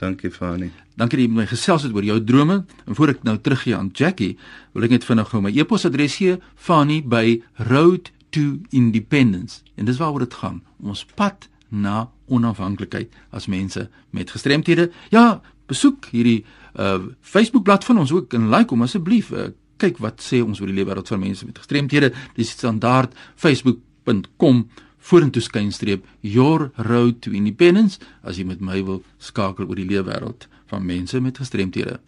Dankie 0.00 0.30
Fani. 0.30 0.87
Dankie 0.98 1.20
dat 1.20 1.28
jy 1.28 1.34
my 1.36 1.46
gesels 1.46 1.84
het 1.86 1.94
oor 1.94 2.06
jou 2.06 2.18
drome 2.26 2.62
en 2.84 2.96
voor 2.98 3.12
ek 3.12 3.20
nou 3.26 3.36
teruggee 3.38 3.76
aan 3.76 3.92
Jackie, 3.94 4.32
wil 4.74 4.88
ek 4.88 4.96
net 4.96 5.06
vinnig 5.06 5.28
gou 5.30 5.42
my 5.44 5.52
e-posadres 5.54 6.16
gee 6.18 6.38
Fani 6.58 6.98
by 7.06 7.38
Road 7.70 8.10
to 8.34 8.58
Independence. 8.74 9.62
En 9.78 9.86
dis 9.86 10.00
waaroor 10.00 10.26
dit 10.26 10.34
gaan. 10.40 10.58
Ons 10.82 11.04
pad 11.14 11.46
na 11.70 12.08
onafhanklikheid 12.26 13.14
as 13.30 13.46
mense 13.46 13.86
met 14.10 14.34
gestremthede. 14.34 14.88
Ja, 15.14 15.40
besoek 15.70 16.10
hierdie 16.10 16.42
uh 16.74 16.98
Facebook 17.22 17.64
bladsy 17.68 17.92
van 17.92 18.02
ons 18.02 18.12
ook 18.12 18.34
en 18.34 18.50
like 18.50 18.74
hom 18.74 18.82
asseblief. 18.82 19.30
Uh, 19.30 19.52
kyk 19.78 20.02
wat 20.02 20.18
sê 20.24 20.42
ons 20.42 20.58
oor 20.58 20.66
die 20.66 20.76
lewe 20.80 20.90
wêreld 20.90 21.14
van 21.14 21.22
mense 21.22 21.46
met 21.46 21.58
gestremthede. 21.62 22.10
Dis 22.34 22.50
standaard 22.58 23.14
facebook.com 23.38 24.66
vorentoe 24.98 25.42
skynstreep 25.42 26.04
your 26.20 26.72
road 26.74 27.22
to 27.22 27.30
independence 27.30 28.02
as 28.26 28.40
jy 28.40 28.48
met 28.48 28.60
my 28.60 28.82
wil 28.82 29.04
skakel 29.22 29.68
oor 29.68 29.78
die 29.78 29.86
lewe 29.86 30.08
wêreld 30.10 30.48
van 30.68 30.86
mense 30.86 31.20
met 31.20 31.38
gestremthede. 31.38 32.00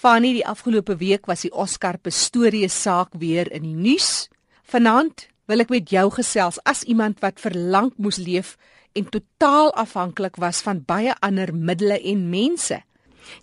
Fanny, 0.00 0.30
die 0.32 0.46
afgelope 0.48 0.94
week 0.96 1.26
was 1.28 1.42
die 1.44 1.50
Oscar 1.52 1.98
Pistorius 2.00 2.72
saak 2.72 3.10
weer 3.20 3.50
in 3.52 3.66
die 3.66 3.74
nuus. 3.76 4.30
Vanaand 4.72 5.26
wil 5.44 5.60
ek 5.60 5.68
met 5.74 5.90
jou 5.92 6.06
gesels 6.14 6.56
as 6.64 6.86
iemand 6.88 7.18
wat 7.20 7.42
verlang 7.42 7.90
moes 8.00 8.16
leef 8.16 8.54
en 8.96 9.10
totaal 9.12 9.68
afhanklik 9.76 10.38
was 10.40 10.62
van 10.64 10.80
baie 10.88 11.12
ander 11.20 11.52
middele 11.52 11.98
en 12.00 12.22
mense. 12.32 12.80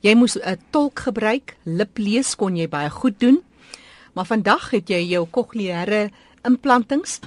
Jy 0.02 0.16
moes 0.18 0.34
'n 0.42 0.58
tolk 0.74 1.06
gebruik, 1.06 1.54
liplees 1.64 2.34
kon 2.34 2.58
jy 2.58 2.66
baie 2.66 2.90
goed 2.90 3.20
doen. 3.20 3.38
Maar 4.16 4.26
vandag 4.26 4.72
het 4.72 4.90
jy 4.90 5.14
jou 5.14 5.28
kokleaire 5.30 6.10
implantings 6.42 7.20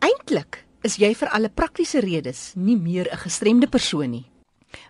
eintlik 0.00 0.66
is 0.82 0.98
jy 0.98 1.14
vir 1.14 1.28
alle 1.28 1.48
praktiese 1.48 2.00
redes 2.00 2.52
nie 2.56 2.76
meer 2.76 3.08
'n 3.08 3.24
gestremde 3.24 3.68
persoon 3.68 4.10
nie. 4.10 4.29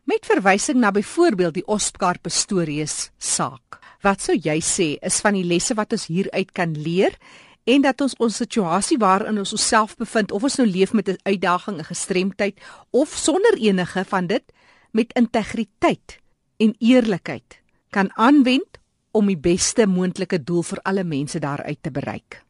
Met 0.05 0.27
verwysing 0.27 0.79
na 0.79 0.91
byvoorbeeld 0.91 1.55
die 1.55 1.67
Oscar 1.67 2.19
Pistorius 2.19 3.11
saak. 3.19 3.79
Wat 4.01 4.21
sou 4.21 4.37
jy 4.37 4.61
sê 4.61 4.97
is 5.05 5.21
van 5.21 5.37
die 5.37 5.45
lesse 5.45 5.75
wat 5.75 5.93
ons 5.93 6.07
hieruit 6.07 6.53
kan 6.53 6.73
leer 6.73 7.17
en 7.65 7.83
dat 7.85 8.01
ons 8.01 8.17
ons 8.19 8.37
situasie 8.37 8.99
waarin 8.99 9.39
ons 9.39 9.53
osself 9.53 9.97
bevind 9.97 10.33
of 10.33 10.43
ons 10.43 10.57
nou 10.57 10.67
leef 10.69 10.93
met 10.93 11.09
'n 11.09 11.19
uitdaging, 11.23 11.79
'n 11.79 11.85
gestremdheid 11.85 12.61
of 12.91 13.09
sonder 13.09 13.55
enige 13.59 14.05
van 14.05 14.27
dit 14.27 14.45
met 14.93 15.13
integriteit 15.13 16.19
en 16.57 16.75
eerlikheid 16.79 17.61
kan 17.91 18.11
aanwend 18.17 18.79
om 19.11 19.27
die 19.27 19.39
beste 19.39 19.87
moontlike 19.87 20.43
doel 20.45 20.63
vir 20.63 20.79
alle 20.83 21.05
mense 21.05 21.39
daaruit 21.39 21.79
te 21.81 21.91
bereik. 21.91 22.43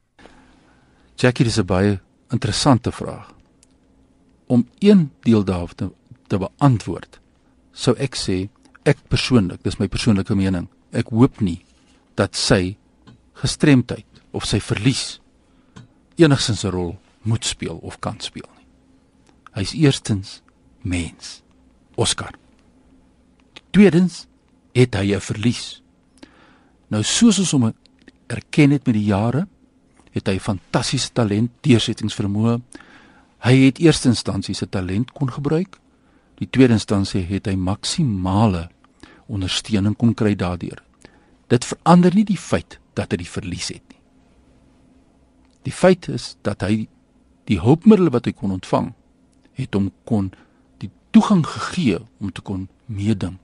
Jackie, 1.16 1.44
dis 1.44 1.58
'n 1.58 1.66
baie 1.66 2.00
interessante 2.30 2.92
vraag. 2.92 3.34
Om 4.46 4.68
een 4.78 5.10
deel 5.20 5.44
daarvan 5.44 5.74
te, 5.74 5.90
te 6.26 6.38
beantwoord, 6.38 7.19
sou 7.80 7.96
ek 7.96 8.18
sê 8.18 8.48
ek 8.84 9.00
persoonlik, 9.08 9.62
dis 9.64 9.78
my 9.80 9.88
persoonlike 9.88 10.34
mening, 10.36 10.68
ek 10.92 11.12
hoop 11.14 11.40
nie 11.40 11.60
dat 12.18 12.36
sy 12.36 12.76
gestremdheid 13.40 14.20
of 14.36 14.44
sy 14.44 14.60
verlies 14.60 15.20
enigsins 16.20 16.64
'n 16.64 16.70
rol 16.70 16.98
moet 17.22 17.44
speel 17.44 17.78
of 17.82 18.00
kan 18.00 18.20
speel 18.20 18.48
nie. 18.56 18.66
Hy's 19.54 19.72
eerstens 19.72 20.42
mens. 20.82 21.42
Oscar. 21.96 22.34
Tweedens 23.70 24.26
het 24.72 24.94
hy 24.94 25.14
'n 25.14 25.20
verlies. 25.20 25.82
Nou 26.88 27.02
soos 27.02 27.38
ons 27.38 27.50
hom 27.50 27.72
erken 28.26 28.70
het 28.70 28.86
met 28.86 28.94
die 28.94 29.04
jare, 29.04 29.46
het 30.10 30.26
hy 30.26 30.38
fantastiese 30.38 31.12
talent, 31.12 31.50
deursettingsvermoë. 31.60 32.60
Hy 33.38 33.54
het 33.64 33.78
eerste 33.78 34.08
instansie 34.08 34.54
se 34.54 34.68
talent 34.68 35.12
kon 35.12 35.30
gebruik. 35.30 35.79
Die 36.40 36.48
tweede 36.48 36.78
instansie 36.78 37.22
het 37.28 37.48
hy 37.50 37.56
maksimale 37.60 38.68
ondersteuning 39.30 39.96
kon 39.98 40.14
kry 40.16 40.32
daardeur. 40.38 40.80
Dit 41.52 41.66
verander 41.68 42.14
nie 42.14 42.24
die 42.24 42.40
feit 42.40 42.78
dat 42.98 43.12
hy 43.12 43.20
die 43.20 43.28
verlies 43.28 43.68
het 43.74 43.84
nie. 43.84 43.98
Die 45.68 45.74
feit 45.74 46.08
is 46.08 46.34
dat 46.46 46.64
hy 46.64 46.86
die 47.50 47.60
hulpmiddels 47.60 48.14
wat 48.14 48.28
hy 48.28 48.32
kon 48.36 48.54
ontvang, 48.56 48.92
het 49.58 49.76
hom 49.76 49.90
kon 50.08 50.30
die 50.80 50.90
toegang 51.12 51.44
gegee 51.44 52.00
om 52.22 52.32
te 52.32 52.40
kon 52.40 52.68
meeding 52.86 53.36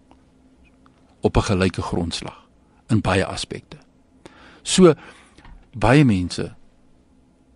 op 1.20 1.36
'n 1.36 1.48
gelyke 1.50 1.82
grondslag 1.82 2.46
in 2.88 3.00
baie 3.00 3.26
aspekte. 3.26 3.78
So 4.62 4.94
baie 5.76 6.04
mense 6.04 6.54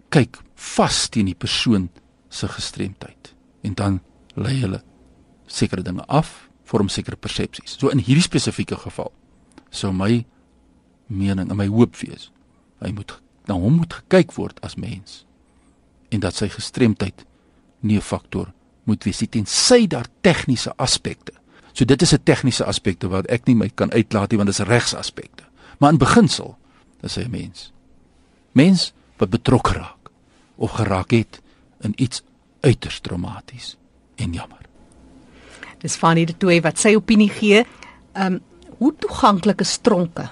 kyk 0.09 0.39
vas 0.55 1.09
teen 1.09 1.27
die 1.27 1.35
persoon 1.35 1.89
se 2.29 2.49
gestremdheid 2.49 3.35
en 3.63 3.75
dan 3.75 4.01
lei 4.35 4.61
hulle 4.61 4.83
sekere 5.51 5.83
dinge 5.83 6.05
af, 6.09 6.49
vorm 6.65 6.89
sekere 6.89 7.17
persepsies. 7.17 7.77
So 7.79 7.91
in 7.91 7.99
hierdie 7.99 8.25
spesifieke 8.25 8.79
geval 8.79 9.11
sou 9.71 9.93
my 9.93 10.25
mening 11.07 11.51
en 11.51 11.59
my 11.59 11.67
hoop 11.71 11.99
wees, 12.03 12.31
hy 12.81 12.93
moet 12.95 13.17
na 13.51 13.57
hom 13.59 13.81
moet 13.81 13.97
gekyk 14.03 14.35
word 14.37 14.61
as 14.67 14.77
mens 14.79 15.25
en 16.11 16.23
dat 16.23 16.35
sy 16.35 16.49
gestremdheid 16.51 17.25
nie 17.81 17.97
'n 17.97 18.03
faktor 18.03 18.53
moet 18.85 19.05
wees 19.05 19.23
tensy 19.31 19.87
daar 19.87 20.07
tegniese 20.23 20.73
aspekte. 20.77 21.33
So 21.73 21.85
dit 21.85 22.03
is 22.03 22.13
'n 22.13 22.23
tegniese 22.25 22.65
aspekte 22.65 23.09
wat 23.09 23.27
ek 23.27 23.47
nie 23.47 23.55
my 23.55 23.69
kan 23.69 23.91
uitlaat 23.91 24.31
nie 24.31 24.37
want 24.37 24.51
dit 24.51 24.59
is 24.59 24.67
regsaspekte. 24.67 25.45
Maar 25.79 25.93
in 25.93 25.99
beginsel 25.99 26.59
is 27.03 27.15
hy 27.15 27.23
'n 27.23 27.31
mens. 27.31 27.73
Mens 28.53 28.93
wat 29.19 29.31
betrokke 29.31 29.73
raak 29.73 30.11
of 30.57 30.71
geraak 30.71 31.11
het 31.11 31.41
in 31.81 31.93
iets 31.97 32.23
uiters 32.61 33.01
traumaties 33.01 33.77
en 34.17 34.33
jammer. 34.33 34.60
Dis 35.81 35.97
Fanny 35.97 36.25
de 36.25 36.37
Toey 36.37 36.61
wat 36.61 36.79
sy 36.79 36.95
opinie 36.97 37.31
gee. 37.31 37.65
Ehm 38.15 38.35
um, 38.35 38.41
hoe 38.81 38.95
toeganklik 38.97 39.61
is 39.61 39.77
tronke? 39.85 40.25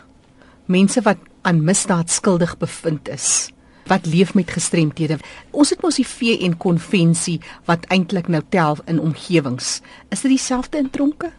Mense 0.66 1.02
wat 1.04 1.18
aan 1.44 1.64
misdaad 1.64 2.10
skuldig 2.10 2.56
bevind 2.56 3.08
is 3.08 3.50
wat 3.88 4.06
leef 4.06 4.34
met 4.34 4.50
gestremthede. 4.50 5.18
Ons 5.50 5.70
het 5.72 5.82
mos 5.82 5.96
die 5.96 6.06
VN 6.06 6.56
konvensie 6.60 7.38
wat 7.68 7.86
eintlik 7.92 8.28
nou 8.28 8.42
tel 8.52 8.76
in 8.86 9.00
omgewings. 9.00 9.78
Is 10.12 10.24
dit 10.24 10.34
dieselfde 10.34 10.78
in 10.78 10.90
tronke? 10.92 11.32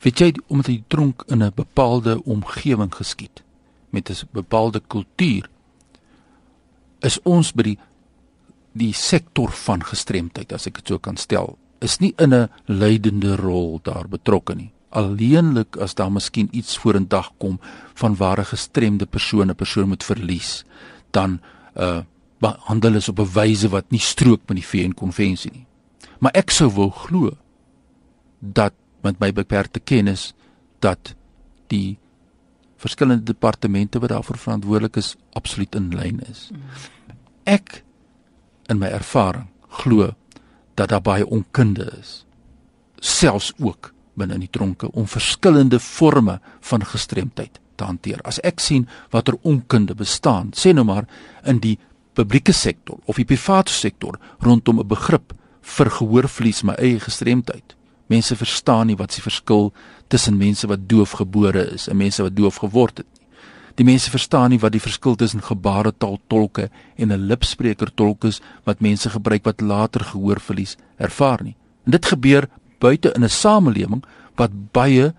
Weet 0.00 0.22
jy 0.22 0.32
omdat 0.46 0.70
die 0.70 0.84
tronk 0.88 1.24
in 1.28 1.42
'n 1.42 1.52
bepaalde 1.54 2.22
omgewing 2.24 2.94
geskied 2.94 3.42
met 3.90 4.10
'n 4.10 4.28
bepaalde 4.32 4.80
kultuur 4.86 5.48
is 7.00 7.18
ons 7.22 7.52
by 7.52 7.62
die 7.62 7.78
die 8.72 8.92
sektor 8.92 9.50
van 9.50 9.82
gestremdheid 9.82 10.52
as 10.52 10.66
ek 10.66 10.74
dit 10.74 10.88
so 10.88 10.98
kan 10.98 11.16
stel 11.16 11.58
is 11.80 11.98
nie 11.98 12.12
in 12.18 12.34
'n 12.34 12.48
leidende 12.66 13.36
rol 13.36 13.80
daar 13.82 14.08
betrokke 14.08 14.54
nie. 14.54 14.72
Alleenlik 14.90 15.76
as 15.76 15.94
daar 15.94 16.12
miskien 16.12 16.48
iets 16.52 16.78
vorendag 16.78 17.32
kom 17.38 17.60
van 17.94 18.16
ware 18.16 18.44
gestremde 18.44 19.06
persone 19.06 19.54
persoon 19.54 19.88
moet 19.88 20.04
verlies 20.04 20.64
dan 21.10 21.40
uh 21.76 22.02
handel 22.40 22.94
is 22.94 23.08
op 23.08 23.18
'n 23.18 23.32
wyse 23.32 23.68
wat 23.68 23.90
nie 23.90 24.00
strook 24.00 24.40
met 24.46 24.56
die 24.56 24.66
VN 24.66 24.94
konvensie 24.94 25.50
nie. 25.52 25.66
Maar 26.18 26.32
ek 26.32 26.50
sou 26.50 26.70
wou 26.70 26.90
glo 26.90 27.36
dat 28.38 28.72
met 29.02 29.18
my 29.18 29.32
beperkte 29.32 29.80
kennis 29.80 30.32
dat 30.78 31.14
die 31.66 31.98
verskillende 32.76 33.22
departemente 33.22 33.98
wat 33.98 34.08
daarvoor 34.08 34.38
verantwoordelik 34.38 34.96
is 34.96 35.16
absoluut 35.32 35.74
in 35.74 35.94
lyn 35.94 36.20
is. 36.30 36.50
Ek 37.44 37.84
in 38.66 38.78
my 38.78 38.86
ervaring 38.86 39.48
glo 39.68 40.14
dat 40.80 40.88
daar 40.88 41.04
baie 41.04 41.26
onkunde 41.28 41.86
is 42.00 42.24
selfs 43.00 43.52
ook 43.58 43.92
binne 44.14 44.36
in 44.36 44.44
die 44.44 44.52
tronke 44.52 44.90
om 44.92 45.08
verskillende 45.08 45.80
forme 45.80 46.38
van 46.60 46.84
gestremdheid 46.84 47.60
te 47.80 47.84
hanteer. 47.84 48.20
As 48.28 48.40
ek 48.44 48.60
sien 48.60 48.88
watter 49.12 49.38
onkunde 49.42 49.96
bestaan, 49.96 50.52
sê 50.52 50.74
nou 50.76 50.84
maar 50.84 51.08
in 51.48 51.60
die 51.64 51.78
publieke 52.18 52.52
sektor 52.52 52.98
of 53.08 53.16
die 53.16 53.28
private 53.28 53.72
sektor 53.72 54.18
rondom 54.44 54.80
'n 54.80 54.88
begrip 54.88 55.32
vir 55.62 55.90
gehoorverlies 55.90 56.62
my 56.62 56.74
eie 56.74 57.00
gestremdheid. 57.00 57.76
Mense 58.08 58.36
verstaan 58.36 58.86
nie 58.86 58.96
wat 58.96 59.12
se 59.12 59.22
verskil 59.22 59.72
tussen 60.08 60.36
mense 60.36 60.66
wat 60.66 60.88
doof 60.88 61.10
gebore 61.10 61.72
is 61.72 61.88
en 61.88 61.96
mense 61.96 62.22
wat 62.22 62.36
doof 62.36 62.56
geword 62.56 62.98
het. 62.98 63.19
Die 63.80 63.86
mense 63.88 64.10
verstaan 64.12 64.50
nie 64.52 64.60
wat 64.60 64.74
die 64.74 64.82
verskil 64.82 65.14
tussen 65.16 65.40
gebaretaal 65.40 66.18
tolke 66.28 66.68
en 67.00 67.12
'n 67.12 67.26
lipspreker 67.28 67.88
tolk 67.94 68.24
is 68.24 68.40
wat 68.68 68.80
mense 68.80 69.08
gebruik 69.08 69.44
wat 69.44 69.60
later 69.60 70.04
gehoorverlies 70.04 70.76
ervaar 70.98 71.42
nie. 71.42 71.56
En 71.86 71.92
dit 71.92 72.06
gebeur 72.06 72.48
buite 72.78 73.12
in 73.14 73.24
'n 73.24 73.28
samelewing 73.28 74.04
wat 74.36 74.72
baie 74.72 75.14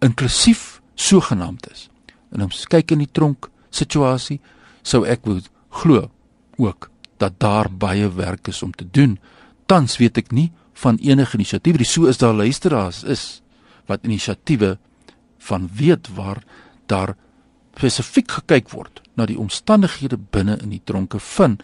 inklusief 0.00 0.80
sogenaamd 0.94 1.70
is. 1.70 1.88
En 2.32 2.42
ons 2.42 2.66
kyk 2.66 2.90
in 2.90 2.98
die 2.98 3.12
tronk 3.12 3.50
situasie 3.70 4.40
sou 4.82 5.06
ek 5.06 5.24
wou 5.24 5.40
glo 5.70 6.10
ook 6.56 6.90
dat 7.18 7.38
daar 7.38 7.70
baie 7.70 8.14
werk 8.14 8.48
is 8.48 8.62
om 8.62 8.72
te 8.72 8.86
doen. 8.90 9.18
Tans 9.66 9.98
weet 9.98 10.18
ek 10.18 10.32
nie 10.32 10.52
van 10.72 10.96
enige 10.96 11.36
inisiatief, 11.36 11.76
dis 11.76 11.92
so 11.92 12.06
is 12.06 12.18
daar 12.18 12.34
luisteraars 12.34 13.04
is 13.04 13.42
wat 13.86 14.04
inisiatiewe 14.04 14.78
van 15.38 15.70
weet 15.72 16.08
waar 16.14 16.42
daar 16.86 17.14
spesifiek 17.80 18.30
gekyk 18.40 18.70
word 18.74 19.00
na 19.16 19.26
die 19.28 19.38
omstandighede 19.40 20.18
binne 20.34 20.58
in 20.60 20.74
die 20.74 20.82
tronke 20.84 21.20
van 21.36 21.58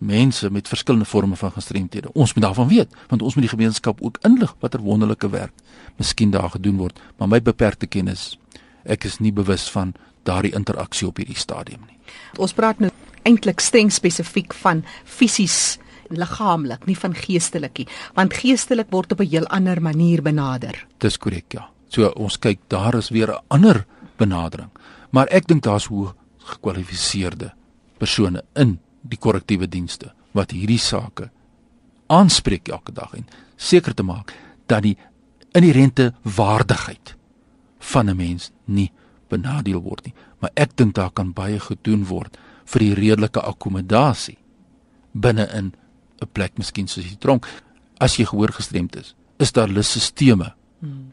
mense 0.00 0.48
met 0.50 0.68
verskillende 0.70 1.04
forme 1.04 1.36
van 1.36 1.52
gestremthede. 1.52 2.12
Ons 2.14 2.32
moet 2.34 2.46
daarvan 2.46 2.70
weet, 2.70 2.94
want 3.10 3.22
ons 3.22 3.34
moet 3.36 3.44
die 3.44 3.52
gemeenskap 3.52 4.00
ook 4.00 4.20
inlig 4.24 4.54
watter 4.62 4.80
wonderlike 4.80 5.28
werk 5.28 5.52
miskien 6.00 6.30
daar 6.32 6.48
gedoen 6.54 6.78
word, 6.80 7.00
maar 7.18 7.28
my 7.28 7.42
beperkte 7.44 7.86
kennis, 7.86 8.38
ek 8.88 9.04
is 9.04 9.18
nie 9.20 9.32
bewus 9.36 9.66
van 9.74 9.92
daardie 10.24 10.54
interaksie 10.56 11.08
op 11.08 11.20
hierdie 11.20 11.36
stadium 11.36 11.82
nie. 11.88 11.98
Ons 12.40 12.56
praat 12.56 12.80
nou 12.80 12.88
eintlik 13.28 13.60
streng 13.60 13.92
spesifiek 13.92 14.54
van 14.62 14.84
fisies 15.04 15.78
liggaamlik, 16.10 16.86
nie 16.88 16.96
van 16.96 17.12
geestelik 17.14 17.82
nie, 17.82 17.88
want 18.16 18.38
geestelik 18.40 18.88
word 18.90 19.12
op 19.12 19.20
'n 19.20 19.28
heel 19.28 19.46
ander 19.46 19.82
manier 19.82 20.22
benader. 20.22 20.86
Dis 20.98 21.18
korrek, 21.18 21.52
ja. 21.52 21.68
So 21.88 22.08
ons 22.16 22.38
kyk, 22.38 22.58
daar 22.68 22.94
is 22.94 23.10
weer 23.10 23.28
'n 23.28 23.42
ander 23.48 23.84
benadering. 24.16 24.70
Maar 25.10 25.26
ek 25.34 25.48
dink 25.50 25.62
daar's 25.62 25.88
hoe 25.90 26.12
gekwalifiseerde 26.50 27.52
persone 27.98 28.42
in 28.58 28.78
die 29.02 29.18
korrektiewe 29.18 29.68
dienste 29.68 30.12
wat 30.36 30.54
hierdie 30.54 30.80
sake 30.80 31.30
aanspreek 32.10 32.68
elke 32.68 32.92
dag 32.92 33.14
en 33.18 33.26
seker 33.56 33.94
te 33.94 34.06
maak 34.06 34.32
dat 34.70 34.82
die 34.86 34.96
inherente 35.56 36.12
waardigheid 36.22 37.16
van 37.92 38.10
'n 38.10 38.16
mens 38.16 38.50
nie 38.64 38.92
benadeel 39.28 39.82
word 39.82 40.04
nie. 40.04 40.14
Maar 40.38 40.50
ek 40.54 40.76
dink 40.76 40.94
daar 40.94 41.10
kan 41.10 41.32
baie 41.32 41.60
gedoen 41.60 42.04
word 42.04 42.38
vir 42.64 42.80
die 42.80 42.94
redelike 42.94 43.40
akkommodasie 43.40 44.38
binne 45.12 45.46
in 45.54 45.72
'n 46.20 46.28
plek 46.32 46.58
miskien 46.58 46.88
soos 46.88 47.04
die 47.04 47.18
tronk. 47.18 47.46
As 47.98 48.16
jy 48.16 48.24
gehoor 48.24 48.52
gestremd 48.52 48.96
is, 48.96 49.14
is 49.38 49.52
daar 49.52 49.68
lysstelsels 49.68 50.54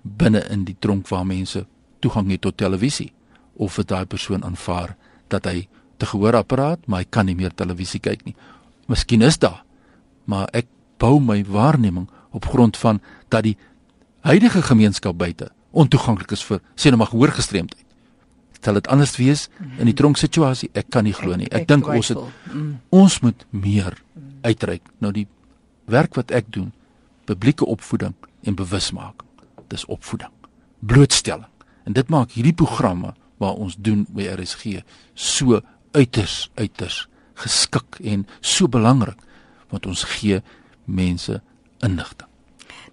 binne 0.03 0.39
in 0.49 0.63
die 0.63 0.75
tronk 0.79 1.07
waar 1.07 1.25
mense 1.25 1.65
toegang 1.99 2.31
het 2.31 2.41
tot 2.41 2.57
televisie 2.57 3.11
of 3.57 3.77
vir 3.77 3.85
daai 3.85 4.05
persoon 4.05 4.43
aanvaar 4.43 4.95
dat 5.27 5.45
hy 5.45 5.67
te 5.97 6.05
gehoorapparaat, 6.05 6.85
maar 6.85 7.03
hy 7.03 7.09
kan 7.09 7.25
nie 7.25 7.35
meer 7.35 7.53
televisie 7.55 7.99
kyk 7.99 8.23
nie. 8.25 8.35
Miskien 8.87 9.25
is 9.25 9.39
daar, 9.41 9.63
maar 10.25 10.47
ek 10.53 10.69
bou 11.01 11.17
my 11.19 11.41
waarneming 11.45 12.07
op 12.31 12.45
grond 12.45 12.77
van 12.77 13.01
dat 13.33 13.43
die 13.43 13.57
huidige 14.25 14.61
gemeenskap 14.61 15.17
buite 15.17 15.49
ontoeganklik 15.71 16.31
is 16.31 16.43
vir 16.45 16.61
sê 16.75 16.91
nou 16.91 17.01
maar 17.01 17.11
gehoorgestremdheid. 17.11 17.83
Stel 18.57 18.79
dit 18.79 18.87
anders 18.89 19.13
wees 19.19 19.47
in 19.77 19.85
die 19.85 19.95
tronksituasie, 19.97 20.69
ek 20.73 20.89
kan 20.93 21.05
nie 21.05 21.13
glo 21.13 21.35
nie. 21.37 21.49
Ek, 21.51 21.65
ek 21.65 21.69
dink 21.69 21.89
ons 21.91 22.09
het 22.13 22.17
mm. 22.17 22.71
ons 22.89 23.19
moet 23.21 23.45
meer 23.53 23.97
uitreik 24.45 24.85
nou 25.03 25.11
die 25.13 25.27
werk 25.87 26.17
wat 26.17 26.33
ek 26.35 26.49
doen, 26.51 26.71
publieke 27.29 27.65
opvoeding 27.65 28.15
en 28.43 28.57
bewusmaking. 28.57 29.27
Dis 29.71 29.85
opvoeding, 29.91 30.31
blootstelling. 30.79 31.51
En 31.87 31.95
dit 31.95 32.09
maak 32.11 32.33
hierdie 32.35 32.55
programme 32.55 33.13
waar 33.37 33.53
ons 33.53 33.75
doen 33.77 34.05
by 34.09 34.27
RSG 34.33 34.81
so 35.13 35.61
uiters 35.91 36.49
uiters 36.55 37.07
geskik 37.33 37.99
en 38.03 38.25
so 38.41 38.67
belangrik 38.67 39.19
want 39.69 39.85
ons 39.85 40.03
gee 40.03 40.41
mense 40.85 41.41
inligting. 41.83 42.27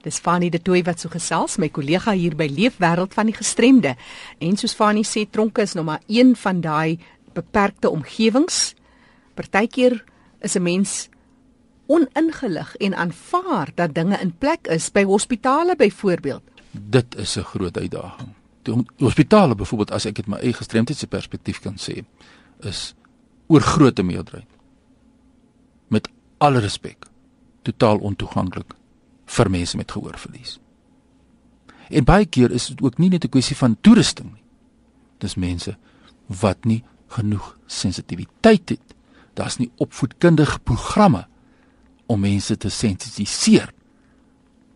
Dis 0.04 0.18
Fanie 0.20 0.50
de 0.50 0.60
Tooi 0.60 0.82
wat 0.84 1.00
so 1.00 1.08
gesels 1.08 1.56
my 1.56 1.70
kollega 1.72 2.12
hier 2.12 2.34
by 2.36 2.48
Leefwêreld 2.50 3.14
van 3.16 3.30
die 3.30 3.36
gestremde. 3.36 3.94
En 4.38 4.58
soos 4.60 4.74
Fanie 4.76 5.06
sê, 5.06 5.24
tronke 5.30 5.64
is 5.64 5.72
nog 5.78 5.86
maar 5.88 6.02
een 6.12 6.34
van 6.36 6.60
daai 6.60 6.98
beperkte 7.32 7.90
omgewings. 7.90 8.74
Partykeer 9.34 10.04
is 10.40 10.56
'n 10.56 10.62
mens 10.62 11.08
oningelig 11.86 12.76
en 12.76 12.94
aanvaar 12.94 13.70
dat 13.74 13.94
dinge 13.94 14.18
in 14.20 14.36
plek 14.38 14.66
is 14.66 14.90
by 14.92 15.04
hospitale 15.04 15.76
byvoorbeeld. 15.76 16.42
Dit 16.70 17.16
is 17.16 17.36
'n 17.36 17.42
groot 17.42 17.78
uitdaging. 17.78 18.28
Hospitale 18.98 19.54
byvoorbeeld 19.54 19.90
as 19.90 20.06
ek 20.06 20.14
dit 20.14 20.26
my 20.26 20.38
eie 20.40 20.52
gestremdhede 20.52 21.06
perspektief 21.06 21.60
kan 21.60 21.76
sê, 21.80 22.04
is 22.64 22.94
oor 23.46 23.60
grootte 23.60 24.02
meerderheid 24.02 24.48
met 25.92 26.08
alle 26.38 26.62
respek 26.64 27.06
totaal 27.62 27.98
ontoeganklik 27.98 28.74
vir 29.36 29.50
mense 29.50 29.76
met 29.76 29.92
gehoorverlies. 29.92 30.58
En 31.88 32.04
baie 32.04 32.26
keer 32.26 32.52
is 32.52 32.70
dit 32.72 32.80
ook 32.82 32.98
nie 32.98 33.10
net 33.10 33.24
'n 33.24 33.28
kwessie 33.28 33.56
van 33.56 33.76
toerusting 33.80 34.32
nie. 34.32 34.44
Dis 35.18 35.34
mense 35.34 35.76
wat 36.26 36.64
nie 36.64 36.84
genoeg 37.08 37.58
sensitiwiteit 37.66 38.68
het. 38.68 38.94
Daar's 39.34 39.56
nie 39.56 39.70
opvoedkundige 39.76 40.58
programme 40.58 41.26
om 42.06 42.20
mense 42.20 42.56
te 42.56 42.68
sensitiseer 42.68 43.72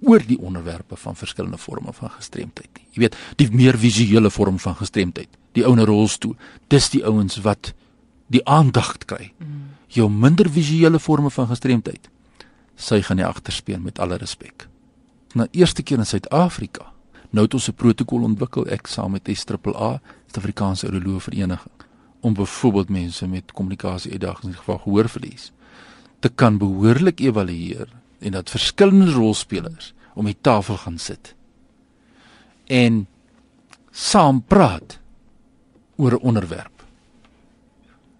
oor 0.00 0.22
die 0.26 0.38
onderwerpe 0.38 0.96
van 0.96 1.16
verskillende 1.16 1.58
forme 1.58 1.92
van 1.92 2.10
gestremdheid 2.10 2.68
nie. 2.76 2.86
Jy 2.92 3.00
weet, 3.00 3.16
die 3.36 3.48
meer 3.50 3.78
visuele 3.78 4.30
vorm 4.30 4.58
van 4.58 4.76
gestremdheid, 4.78 5.28
die 5.52 5.64
ouer 5.66 5.86
rolstoel, 5.86 6.36
dis 6.68 6.90
die 6.90 7.04
ouens 7.04 7.40
wat 7.42 7.72
die 8.28 8.44
aandag 8.46 8.96
kry. 9.06 9.32
Jou 9.88 10.10
minder 10.10 10.50
visuele 10.50 10.98
forme 10.98 11.30
van 11.30 11.48
gestremdheid 11.48 12.10
sy 12.78 13.00
gaan 13.02 13.18
nie 13.18 13.26
agterspeen 13.26 13.82
met 13.82 13.98
alle 13.98 14.16
respek. 14.16 14.68
Na 15.34 15.48
eerste 15.50 15.82
keer 15.82 15.98
in 15.98 16.06
Suid-Afrika 16.06 16.92
nou 17.30 17.44
het 17.44 17.54
ons 17.54 17.68
'n 17.68 17.74
protokol 17.74 18.22
ontwikkel 18.22 18.66
ek 18.66 18.86
saam 18.86 19.10
met 19.10 19.28
SAAA, 19.28 20.00
Suid-Afrikaanse 20.26 20.86
Urologie 20.86 21.20
Vereniging, 21.20 21.74
om 22.20 22.34
byvoorbeeld 22.34 22.88
mense 22.88 23.26
met 23.26 23.52
kommunikasie 23.52 24.12
uitdagings 24.12 24.46
in 24.46 24.54
geval 24.54 24.78
gehoorverlies 24.78 25.52
te 26.18 26.28
kan 26.28 26.58
behoorlik 26.58 27.20
evalueer 27.20 27.88
en 28.18 28.32
dat 28.32 28.50
verskillende 28.50 29.12
rolspelers 29.12 29.92
om 30.14 30.24
die 30.24 30.38
tafel 30.40 30.76
gaan 30.76 30.98
sit 30.98 31.34
en 32.66 33.06
saam 33.90 34.42
praat 34.42 34.98
oor 35.96 36.12
'n 36.12 36.22
onderwerp 36.22 36.84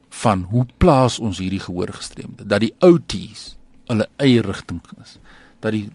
van 0.09 0.43
hoe 0.51 0.67
plaas 0.77 1.19
ons 1.19 1.39
hierdie 1.39 1.61
gehoorgestremde 1.61 2.47
dat 2.47 2.61
die 2.61 2.75
outies 2.79 3.57
hulle 3.87 4.09
eie 4.17 4.43
rigting 4.43 4.81
is 5.03 5.19
dat 5.61 5.73
die 5.73 5.89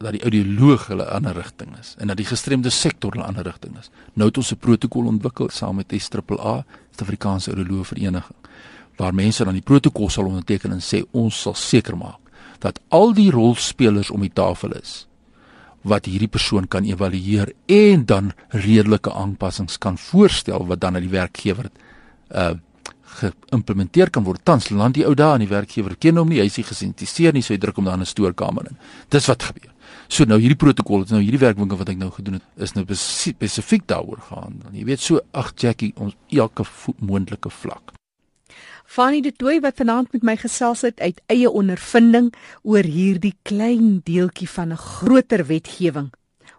dat 0.00 0.14
die 0.16 0.22
audioloog 0.24 0.86
hulle 0.88 1.04
ander 1.12 1.36
rigting 1.36 1.74
is 1.78 1.94
en 1.98 2.08
dat 2.08 2.16
die 2.16 2.28
gestremde 2.28 2.70
sektor 2.72 3.12
hulle 3.12 3.24
ander 3.24 3.44
rigting 3.44 3.76
is. 3.78 3.90
Nou 4.16 4.28
het 4.28 4.36
ons 4.36 4.52
'n 4.52 4.56
protokol 4.56 5.06
ontwikkel 5.06 5.48
saam 5.48 5.76
met 5.76 5.92
SAAA 5.96 6.64
Suid-Afrikaanse 6.90 7.52
Audioloog 7.52 7.86
Vereniging 7.86 8.38
waar 8.96 9.14
mense 9.14 9.44
dan 9.44 9.52
die 9.52 9.62
protokol 9.62 10.08
sal 10.08 10.24
onderteken 10.24 10.72
en 10.72 10.80
sê 10.80 11.04
ons 11.10 11.40
sal 11.40 11.54
seker 11.54 11.96
maak 11.96 12.19
dat 12.64 12.80
al 12.88 13.14
die 13.16 13.30
rolspelers 13.30 14.10
om 14.10 14.20
die 14.20 14.32
tafel 14.32 14.76
is 14.78 15.06
wat 15.82 16.04
hierdie 16.10 16.28
persoon 16.28 16.66
kan 16.68 16.84
evalueer 16.84 17.54
en 17.72 18.04
dan 18.04 18.32
redelike 18.52 19.12
aanpassings 19.12 19.78
kan 19.80 19.96
voorstel 19.98 20.66
wat 20.68 20.80
dan 20.80 20.98
aan 20.98 21.06
die 21.06 21.14
werkgewer 21.14 21.70
uh 22.30 22.56
geïmplementeer 23.20 24.10
kan 24.14 24.24
word. 24.24 24.38
Tans 24.46 24.68
land 24.70 24.94
die 24.94 25.04
ou 25.06 25.16
dae 25.18 25.34
aan 25.34 25.42
die 25.42 25.50
werkgewer 25.50 25.96
ken 25.98 26.20
hom 26.20 26.30
nie, 26.30 26.38
hy 26.38 26.46
is 26.46 26.60
nie 26.60 26.66
gesentiseer 26.68 27.34
nie, 27.34 27.42
so 27.42 27.52
hy 27.54 27.58
druk 27.58 27.80
hom 27.80 27.88
dan 27.90 27.98
in 27.98 28.06
'n 28.06 28.12
stoorkamer 28.12 28.70
in. 28.70 28.76
Dis 29.10 29.26
wat 29.26 29.42
gebeur. 29.42 29.72
So 30.08 30.24
nou 30.24 30.38
hierdie 30.38 30.56
protokol, 30.56 31.04
nou 31.10 31.20
hierdie 31.20 31.42
werkwinkel 31.42 31.76
wat 31.76 31.88
ek 31.88 31.98
nou 31.98 32.10
gedoen 32.10 32.34
het, 32.34 32.46
is 32.56 32.74
nou 32.74 32.84
spesifiek 32.86 33.86
daaroor 33.86 34.20
gaan. 34.30 34.62
Jy 34.72 34.84
weet 34.84 35.00
so 35.00 35.20
ag 35.32 35.52
Jackie, 35.56 35.92
ons 35.96 36.14
elke 36.30 36.64
moontlike 36.98 37.50
vlak. 37.50 37.99
Fanny 38.90 39.20
de 39.22 39.30
Tooi 39.30 39.60
wat 39.62 39.76
vanaand 39.78 40.08
met 40.10 40.24
my 40.26 40.32
gesels 40.34 40.80
het 40.82 40.98
uit 40.98 41.20
eie 41.30 41.46
ondervinding 41.46 42.32
oor 42.66 42.82
hierdie 42.82 43.36
klein 43.46 44.00
deeltjie 44.02 44.48
van 44.50 44.72
'n 44.74 44.82
groter 44.82 45.46
wetgewing 45.46 46.08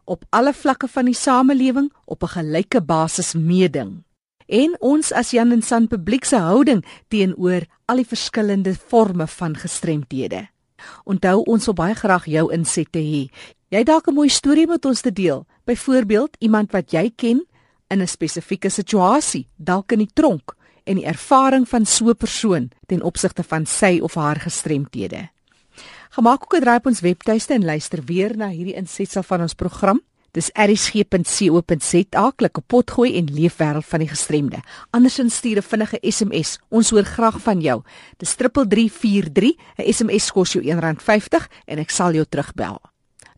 op 0.05 0.23
alle 0.29 0.53
vlakke 0.53 0.87
van 0.87 1.05
die 1.05 1.13
samelewing 1.13 1.91
op 2.05 2.23
'n 2.23 2.33
gelyke 2.37 2.81
basis 2.81 3.33
meeding. 3.33 4.03
En 4.47 4.75
ons 4.79 5.11
as 5.11 5.31
Jan 5.31 5.51
en 5.51 5.61
San 5.61 5.87
publiek 5.87 6.23
se 6.25 6.37
houding 6.37 6.85
teenoor 7.07 7.65
al 7.85 7.95
die 7.95 8.07
verskillende 8.07 8.75
forme 8.75 9.27
van 9.27 9.55
gestremthede. 9.55 10.47
Onthou 11.03 11.43
ons 11.43 11.65
wil 11.65 11.73
baie 11.73 11.95
graag 11.95 12.25
jou 12.25 12.53
insette 12.53 12.99
hê. 12.99 13.27
Jy 13.67 13.83
dalk 13.83 14.07
'n 14.07 14.13
mooi 14.13 14.29
storie 14.29 14.67
met 14.67 14.85
ons 14.85 15.01
te 15.01 15.11
deel, 15.11 15.45
byvoorbeeld 15.65 16.35
iemand 16.39 16.71
wat 16.71 16.91
jy 16.91 17.11
ken 17.15 17.45
in 17.87 18.01
'n 18.01 18.07
spesifieke 18.07 18.69
situasie, 18.69 19.47
dalk 19.57 19.91
in 19.91 19.99
die 19.99 20.13
tronk 20.13 20.55
en 20.91 20.99
die 20.99 21.07
ervaring 21.07 21.67
van 21.69 21.85
so 21.85 22.09
'n 22.09 22.15
persoon 22.15 22.71
ten 22.85 23.01
opsigte 23.01 23.43
van 23.43 23.65
sy 23.65 23.99
of 24.01 24.13
haar 24.13 24.39
gestremthede. 24.39 25.29
Gemaak 26.09 26.43
ook 26.43 26.55
'n 26.55 26.61
draai 26.61 26.77
op 26.77 26.85
ons 26.85 26.99
webtuiste 26.99 27.53
en 27.53 27.65
luister 27.65 28.03
weer 28.05 28.37
na 28.37 28.47
hierdie 28.49 28.75
insetsel 28.75 29.23
van 29.23 29.41
ons 29.41 29.53
program. 29.53 30.01
Dis 30.31 30.49
erisg.co.za 30.53 32.31
klik 32.35 32.57
op 32.57 32.67
potgooi 32.67 33.17
en 33.17 33.33
leef 33.33 33.55
wêreld 33.55 33.85
van 33.85 33.99
die 33.99 34.07
gestremde. 34.07 34.59
Andersins 34.89 35.35
stuur 35.35 35.57
'n 35.57 35.61
vinnige 35.61 35.97
SMS. 36.01 36.59
Ons 36.69 36.89
hoor 36.89 37.03
graag 37.03 37.41
van 37.41 37.61
jou. 37.61 37.81
Dis 38.17 38.35
3343. 38.35 39.55
'n 39.77 39.93
SMS 39.93 40.31
kos 40.31 40.53
jou 40.53 40.63
R1.50 40.65 41.47
en 41.65 41.77
ek 41.77 41.89
sal 41.89 42.13
jou 42.13 42.25
terugbel. 42.29 42.90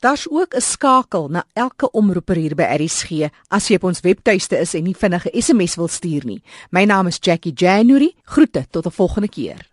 Daar's 0.04 0.28
ook 0.30 0.56
'n 0.56 0.62
skakel 0.62 1.28
na 1.28 1.44
elke 1.54 1.92
omroeper 1.92 2.36
hier 2.36 2.56
by 2.56 2.64
RSG 2.64 3.32
as 3.48 3.68
jy 3.68 3.76
op 3.76 3.84
ons 3.84 4.00
webtuiste 4.00 4.60
is 4.60 4.74
en 4.74 4.84
nie 4.84 4.96
vinnige 4.96 5.30
SMS 5.32 5.76
wil 5.76 5.88
stuur 5.88 6.26
nie. 6.26 6.42
My 6.70 6.84
naam 6.84 7.08
is 7.08 7.18
Jackie 7.22 7.54
January. 7.56 8.14
Groete 8.24 8.66
tot 8.70 8.86
'n 8.86 8.92
volgende 8.92 9.30
keer. 9.30 9.73